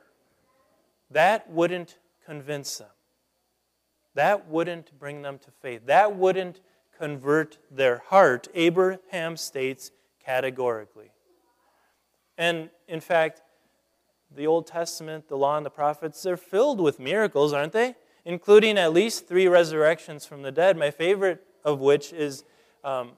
That 1.10 1.50
wouldn't 1.50 1.98
convince 2.32 2.78
them. 2.78 2.88
That 4.14 4.48
wouldn't 4.48 4.98
bring 4.98 5.20
them 5.20 5.38
to 5.40 5.50
faith. 5.50 5.82
That 5.84 6.16
wouldn't 6.16 6.62
convert 6.96 7.58
their 7.70 7.98
heart, 8.06 8.48
Abraham 8.54 9.36
states 9.36 9.90
categorically. 10.24 11.10
And 12.38 12.70
in 12.88 13.00
fact, 13.00 13.42
the 14.34 14.46
Old 14.46 14.66
Testament, 14.66 15.28
the 15.28 15.36
law, 15.36 15.58
and 15.58 15.66
the 15.66 15.70
prophets, 15.70 16.22
they're 16.22 16.38
filled 16.38 16.80
with 16.80 16.98
miracles, 16.98 17.52
aren't 17.52 17.72
they? 17.72 17.96
Including 18.24 18.78
at 18.78 18.94
least 18.94 19.28
three 19.28 19.46
resurrections 19.46 20.24
from 20.24 20.40
the 20.40 20.52
dead, 20.52 20.78
my 20.78 20.90
favorite 20.90 21.44
of 21.64 21.80
which 21.80 22.14
is 22.14 22.44
um, 22.82 23.12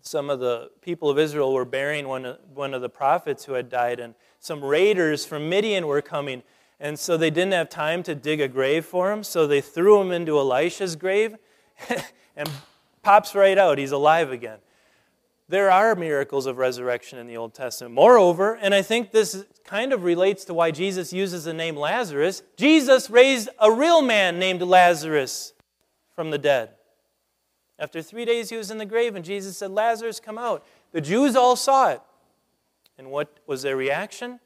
some 0.00 0.30
of 0.30 0.40
the 0.40 0.70
people 0.80 1.10
of 1.10 1.18
Israel 1.18 1.52
were 1.52 1.64
burying 1.64 2.08
one 2.08 2.24
of, 2.24 2.38
one 2.52 2.74
of 2.74 2.82
the 2.82 2.88
prophets 2.88 3.44
who 3.44 3.52
had 3.52 3.68
died, 3.68 4.00
and 4.00 4.16
some 4.40 4.64
raiders 4.64 5.24
from 5.24 5.48
Midian 5.48 5.86
were 5.86 6.02
coming 6.02 6.42
and 6.78 6.98
so 6.98 7.16
they 7.16 7.30
didn't 7.30 7.52
have 7.52 7.68
time 7.68 8.02
to 8.04 8.14
dig 8.14 8.40
a 8.40 8.48
grave 8.48 8.84
for 8.84 9.12
him, 9.12 9.22
so 9.22 9.46
they 9.46 9.60
threw 9.60 10.00
him 10.00 10.12
into 10.12 10.38
Elisha's 10.38 10.96
grave 10.96 11.36
and 12.36 12.50
pops 13.02 13.34
right 13.34 13.56
out. 13.56 13.78
He's 13.78 13.92
alive 13.92 14.30
again. 14.30 14.58
There 15.48 15.70
are 15.70 15.94
miracles 15.94 16.46
of 16.46 16.58
resurrection 16.58 17.18
in 17.18 17.28
the 17.28 17.36
Old 17.36 17.54
Testament. 17.54 17.94
Moreover, 17.94 18.54
and 18.56 18.74
I 18.74 18.82
think 18.82 19.12
this 19.12 19.44
kind 19.64 19.92
of 19.92 20.02
relates 20.02 20.44
to 20.46 20.54
why 20.54 20.72
Jesus 20.72 21.12
uses 21.12 21.44
the 21.44 21.54
name 21.54 21.76
Lazarus, 21.76 22.42
Jesus 22.56 23.08
raised 23.08 23.48
a 23.60 23.70
real 23.70 24.02
man 24.02 24.38
named 24.38 24.60
Lazarus 24.62 25.52
from 26.14 26.30
the 26.30 26.38
dead. 26.38 26.70
After 27.78 28.02
three 28.02 28.24
days, 28.24 28.50
he 28.50 28.56
was 28.56 28.70
in 28.70 28.78
the 28.78 28.86
grave, 28.86 29.14
and 29.14 29.24
Jesus 29.24 29.58
said, 29.58 29.70
Lazarus, 29.70 30.18
come 30.18 30.38
out. 30.38 30.66
The 30.92 31.00
Jews 31.00 31.36
all 31.36 31.56
saw 31.56 31.90
it. 31.90 32.00
And 32.98 33.10
what 33.10 33.38
was 33.46 33.62
their 33.62 33.76
reaction? 33.76 34.40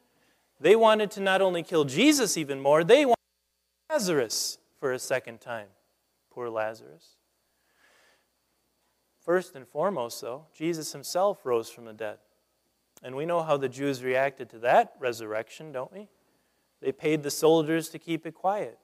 They 0.61 0.77
wanted 0.77 1.11
to 1.12 1.20
not 1.20 1.40
only 1.40 1.62
kill 1.62 1.85
Jesus 1.85 2.37
even 2.37 2.61
more, 2.61 2.85
they 2.85 3.07
wanted 3.07 3.16
Lazarus 3.90 4.59
for 4.79 4.92
a 4.92 4.99
second 4.99 5.40
time. 5.40 5.68
poor 6.31 6.49
Lazarus. 6.49 7.16
First 9.25 9.57
and 9.57 9.66
foremost, 9.66 10.20
though, 10.20 10.46
Jesus 10.55 10.92
himself 10.92 11.44
rose 11.44 11.70
from 11.70 11.87
the 11.87 11.92
dead. 11.92 12.18
And 13.03 13.16
we 13.16 13.27
know 13.27 13.42
how 13.42 13.57
the 13.57 13.68
Jews 13.68 14.03
reacted 14.05 14.51
to 14.51 14.59
that 14.61 14.94
resurrection, 14.99 15.73
don't 15.73 15.92
we? 15.92 16.09
They 16.81 16.92
paid 16.92 17.23
the 17.23 17.31
soldiers 17.31 17.88
to 17.90 17.99
keep 17.99 18.27
it 18.27 18.35
quiet. 18.35 18.79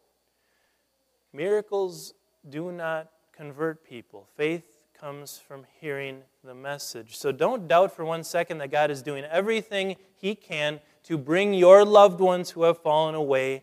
Miracles 1.33 2.15
do 2.49 2.73
not 2.73 3.11
convert 3.33 3.85
people. 3.85 4.27
Faith 4.37 4.65
comes 4.99 5.39
from 5.39 5.67
hearing 5.81 6.23
the 6.43 6.55
message. 6.55 7.17
So 7.17 7.33
don't 7.33 7.69
doubt 7.69 7.95
for 7.95 8.05
one 8.05 8.25
second 8.25 8.59
that 8.59 8.71
God 8.71 8.91
is 8.91 9.03
doing 9.03 9.25
everything 9.25 9.97
He 10.15 10.35
can 10.35 10.81
to 11.07 11.17
bring 11.17 11.55
your 11.55 11.85
loved 11.85 12.21
ones 12.21 12.51
who 12.51 12.65
have 12.65 12.83
fallen 12.83 13.15
away 13.15 13.63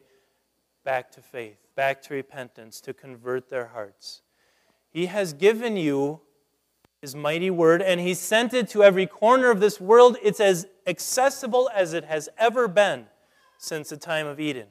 back 0.86 1.12
to 1.12 1.22
faith, 1.22 1.58
back 1.76 2.02
to 2.04 2.14
repentance, 2.14 2.80
to 2.82 2.94
convert 2.94 3.50
their 3.50 3.68
hearts. 3.68 4.22
He 4.90 5.08
has 5.08 5.34
given 5.34 5.76
you 5.76 6.22
His 7.02 7.16
mighty 7.16 7.50
word, 7.50 7.82
and 7.82 8.00
He 8.00 8.14
sent 8.14 8.54
it 8.54 8.70
to 8.70 8.84
every 8.84 9.06
corner 9.06 9.50
of 9.50 9.60
this 9.60 9.82
world. 9.82 10.18
It's 10.24 10.40
as 10.40 10.68
accessible 10.88 11.70
as 11.74 11.94
it 11.94 12.06
has 12.06 12.30
ever 12.38 12.68
been 12.68 13.08
since 13.58 13.90
the 13.90 13.98
time 13.98 14.28
of 14.28 14.40
Eden. 14.40 14.68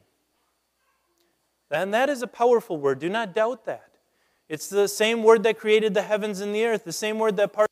And 1.70 1.92
that 1.92 2.08
is 2.08 2.22
a 2.22 2.26
powerful 2.26 2.78
word. 2.78 2.98
Do 2.98 3.08
not 3.08 3.34
doubt 3.34 3.64
that. 3.66 3.88
It's 4.48 4.68
the 4.68 4.86
same 4.86 5.22
word 5.22 5.42
that 5.44 5.58
created 5.58 5.94
the 5.94 6.02
heavens 6.02 6.40
and 6.40 6.54
the 6.54 6.64
earth, 6.66 6.84
the 6.84 6.92
same 6.92 7.18
word 7.18 7.36
that 7.36 7.52
parted 7.52 7.70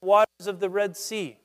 the 0.00 0.06
waters 0.06 0.46
of 0.46 0.60
the 0.60 0.70
Red 0.70 0.96
Sea. 0.96 1.38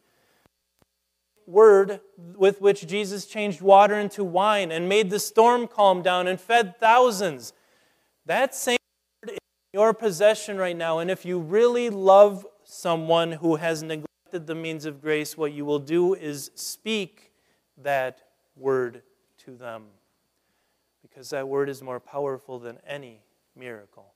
Word 1.48 2.02
with 2.36 2.60
which 2.60 2.86
Jesus 2.86 3.26
changed 3.26 3.62
water 3.62 3.96
into 3.96 4.24
wine 4.24 4.70
and 4.70 4.90
made 4.90 5.10
the 5.10 5.20
storm 5.20 5.66
calm 5.66 6.02
down 6.02 6.28
and 6.28 6.40
fed 6.40 6.78
thousands. 6.78 7.54
That 8.26 8.54
same 8.54 8.78
word 9.24 9.32
is 9.32 9.38
in 9.74 9.80
your 9.80 9.94
possession 9.94 10.58
right 10.58 10.76
now. 10.76 11.00
And 11.00 11.10
if 11.10 11.26
you 11.26 11.40
really 11.40 11.90
love 11.90 12.46
someone 12.66 13.32
who 13.32 13.56
has 13.56 13.82
neglected 13.82 14.46
the 14.46 14.56
means 14.56 14.86
of 14.86 15.02
grace, 15.02 15.38
what 15.38 15.54
you 15.54 15.64
will 15.64 15.80
do 15.80 16.14
is 16.14 16.52
speak 16.56 17.32
that 17.78 18.24
word 18.58 19.02
to 19.46 19.56
them. 19.56 19.86
Because 21.02 21.30
that 21.30 21.48
word 21.48 21.70
is 21.70 21.82
more 21.82 22.02
powerful 22.02 22.60
than 22.60 22.78
any 22.86 23.22
miracle. 23.56 24.12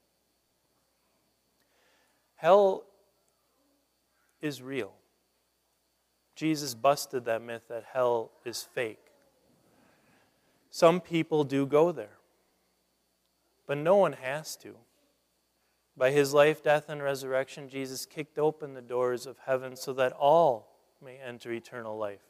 Hell 2.35 2.83
is 4.41 4.61
real. 4.61 4.91
Jesus 6.41 6.73
busted 6.73 7.25
that 7.25 7.43
myth 7.43 7.61
that 7.69 7.85
hell 7.93 8.31
is 8.43 8.63
fake. 8.63 9.11
Some 10.71 10.99
people 10.99 11.43
do 11.43 11.67
go 11.67 11.91
there, 11.91 12.17
but 13.67 13.77
no 13.77 13.95
one 13.97 14.13
has 14.13 14.55
to. 14.55 14.73
By 15.95 16.09
his 16.09 16.33
life, 16.33 16.63
death, 16.63 16.89
and 16.89 17.03
resurrection, 17.03 17.69
Jesus 17.69 18.07
kicked 18.07 18.39
open 18.39 18.73
the 18.73 18.81
doors 18.81 19.27
of 19.27 19.37
heaven 19.45 19.75
so 19.75 19.93
that 19.93 20.13
all 20.13 20.79
may 20.99 21.17
enter 21.17 21.51
eternal 21.51 21.95
life. 21.95 22.23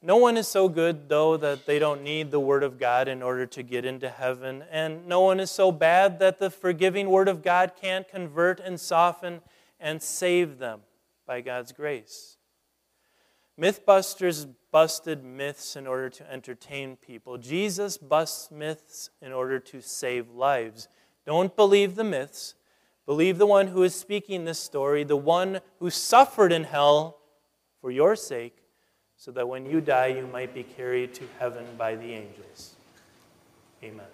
No 0.00 0.18
one 0.18 0.36
is 0.36 0.46
so 0.46 0.68
good, 0.68 1.08
though, 1.08 1.36
that 1.36 1.66
they 1.66 1.80
don't 1.80 2.04
need 2.04 2.30
the 2.30 2.38
Word 2.38 2.62
of 2.62 2.78
God 2.78 3.08
in 3.08 3.20
order 3.20 3.46
to 3.46 3.64
get 3.64 3.84
into 3.84 4.08
heaven. 4.08 4.62
And 4.70 5.08
no 5.08 5.22
one 5.22 5.40
is 5.40 5.50
so 5.50 5.72
bad 5.72 6.20
that 6.20 6.38
the 6.38 6.50
forgiving 6.50 7.08
Word 7.08 7.26
of 7.26 7.42
God 7.42 7.72
can't 7.74 8.08
convert 8.08 8.60
and 8.60 8.78
soften 8.78 9.40
and 9.80 10.00
save 10.00 10.58
them 10.58 10.82
by 11.26 11.40
God's 11.40 11.72
grace. 11.72 12.36
Mythbusters 13.60 14.48
busted 14.72 15.22
myths 15.24 15.76
in 15.76 15.86
order 15.86 16.10
to 16.10 16.32
entertain 16.32 16.96
people. 16.96 17.38
Jesus 17.38 17.96
busts 17.96 18.50
myths 18.50 19.10
in 19.22 19.32
order 19.32 19.60
to 19.60 19.80
save 19.80 20.30
lives. 20.30 20.88
Don't 21.24 21.54
believe 21.54 21.94
the 21.94 22.04
myths. 22.04 22.54
Believe 23.06 23.38
the 23.38 23.46
one 23.46 23.68
who 23.68 23.82
is 23.82 23.94
speaking 23.94 24.44
this 24.44 24.58
story, 24.58 25.04
the 25.04 25.16
one 25.16 25.60
who 25.78 25.90
suffered 25.90 26.52
in 26.52 26.64
hell 26.64 27.18
for 27.80 27.90
your 27.90 28.16
sake 28.16 28.56
so 29.16 29.30
that 29.30 29.48
when 29.48 29.66
you 29.66 29.80
die, 29.80 30.08
you 30.08 30.26
might 30.26 30.52
be 30.52 30.62
carried 30.62 31.14
to 31.14 31.24
heaven 31.38 31.64
by 31.78 31.94
the 31.94 32.12
angels. 32.12 32.74
Amen. 33.82 34.06